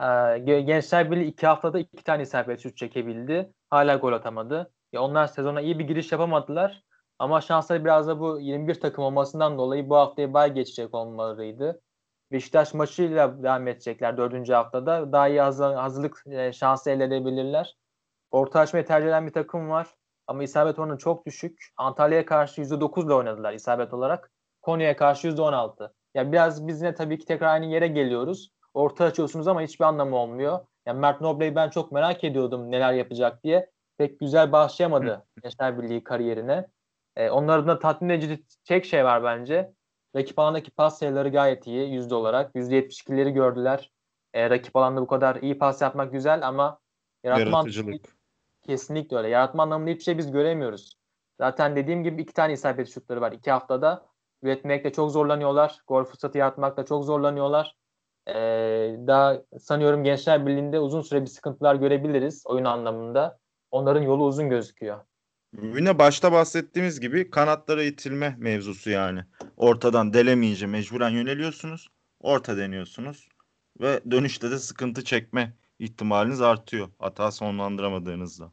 [0.00, 3.52] E, Gençler Birliği iki haftada iki tane isabet şut çekebildi.
[3.70, 4.72] Hala gol atamadı.
[4.92, 6.84] Ya onlar sezona iyi bir giriş yapamadılar.
[7.18, 11.80] Ama şansları biraz da bu 21 takım olmasından dolayı bu haftaya bay geçecek olmalarıydı.
[12.32, 15.12] Beşiktaş maçıyla devam edecekler dördüncü haftada.
[15.12, 17.76] Daha iyi hazır, hazırlık e, şansı elde edebilirler.
[18.30, 19.86] Orta açmayı tercih eden bir takım var.
[20.26, 21.68] Ama isabet oranı çok düşük.
[21.76, 24.33] Antalya'ya karşı %9 ile oynadılar isabet olarak.
[24.64, 25.92] Konya'ya karşı %16.
[26.14, 28.50] Yani biraz biz yine tabii ki tekrar aynı yere geliyoruz.
[28.74, 30.60] Orta açıyorsunuz ama hiçbir anlamı olmuyor.
[30.86, 33.70] Yani Mert Noble'yi ben çok merak ediyordum neler yapacak diye.
[33.98, 36.66] Pek güzel başlayamadı Gençler Birliği kariyerine.
[37.16, 39.72] Ee, onların da tatmin edici tek şey var bence.
[40.16, 42.54] Rakip alandaki pas sayıları gayet iyi yüzde olarak.
[42.54, 43.90] %72'leri gördüler.
[44.34, 46.78] Ee, rakip alanda bu kadar iyi pas yapmak güzel ama
[47.24, 48.16] yaratma Yaratıcılık.
[48.62, 49.28] Kesinlikle öyle.
[49.28, 50.98] Yaratma anlamında hiçbir şey biz göremiyoruz.
[51.40, 54.06] Zaten dediğim gibi iki tane isabet şutları var iki haftada.
[54.44, 55.78] Üretmekte çok zorlanıyorlar.
[55.86, 57.76] Gol fırsatı yaratmakta çok zorlanıyorlar.
[58.28, 58.34] Ee,
[59.06, 63.38] daha sanıyorum Gençler Birliği'nde uzun süre bir sıkıntılar görebiliriz oyun anlamında.
[63.70, 65.00] Onların yolu uzun gözüküyor.
[65.62, 69.20] Yine başta bahsettiğimiz gibi kanatlara itilme mevzusu yani.
[69.56, 71.88] Ortadan delemeyince mecburen yöneliyorsunuz.
[72.20, 73.28] Orta deniyorsunuz.
[73.80, 76.88] Ve dönüşte de sıkıntı çekme ihtimaliniz artıyor.
[76.98, 78.52] Hata sonlandıramadığınızda.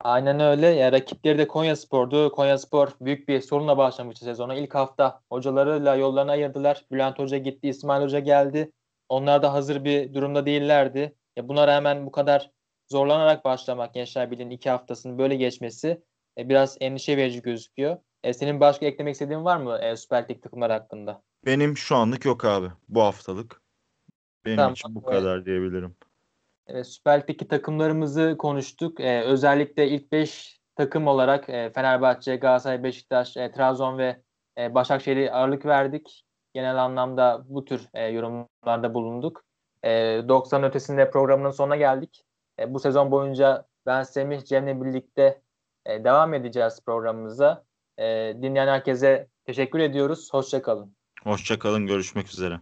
[0.00, 0.66] Aynen öyle.
[0.66, 2.32] Ya rakipleri de Konya Spor'du.
[2.32, 4.54] Konya Spor büyük bir sorunla başlamıştı sezona.
[4.54, 6.84] İlk hafta hocalarıyla yollarını ayırdılar.
[6.92, 8.72] Bülent Hoca gitti, İsmail Hoca geldi.
[9.08, 11.16] Onlar da hazır bir durumda değillerdi.
[11.36, 12.50] Ya buna rağmen bu kadar
[12.88, 16.02] zorlanarak başlamak Gençler Birliği'nin iki haftasının böyle geçmesi
[16.38, 17.96] e, biraz endişe verici gözüküyor.
[18.24, 21.22] E, senin başka eklemek istediğin var mı e, Süper Lig takımları hakkında?
[21.46, 22.66] Benim şu anlık yok abi.
[22.88, 23.62] Bu haftalık.
[24.44, 25.20] Benim Tamam, için bu evet.
[25.20, 25.96] kadar diyebilirim.
[26.72, 29.00] Evet, Süper Lig'deki takımlarımızı konuştuk.
[29.00, 34.22] Ee, özellikle ilk 5 takım olarak e, Fenerbahçe, Galatasaray, Beşiktaş, e, Trabzon ve
[34.58, 36.24] e, Başakşehir'e ağırlık verdik.
[36.54, 39.44] Genel anlamda bu tür e, yorumlarda bulunduk.
[39.84, 39.90] E,
[40.28, 42.24] 90 ötesinde programının sonuna geldik.
[42.60, 45.42] E, bu sezon boyunca ben Semih Cem'le birlikte
[45.86, 47.64] e, devam edeceğiz programımıza.
[47.98, 48.04] E,
[48.42, 50.28] dinleyen herkese teşekkür ediyoruz.
[50.32, 50.96] Hoşçakalın.
[51.24, 51.86] Hoşça kalın.
[51.86, 52.60] Görüşmek üzere.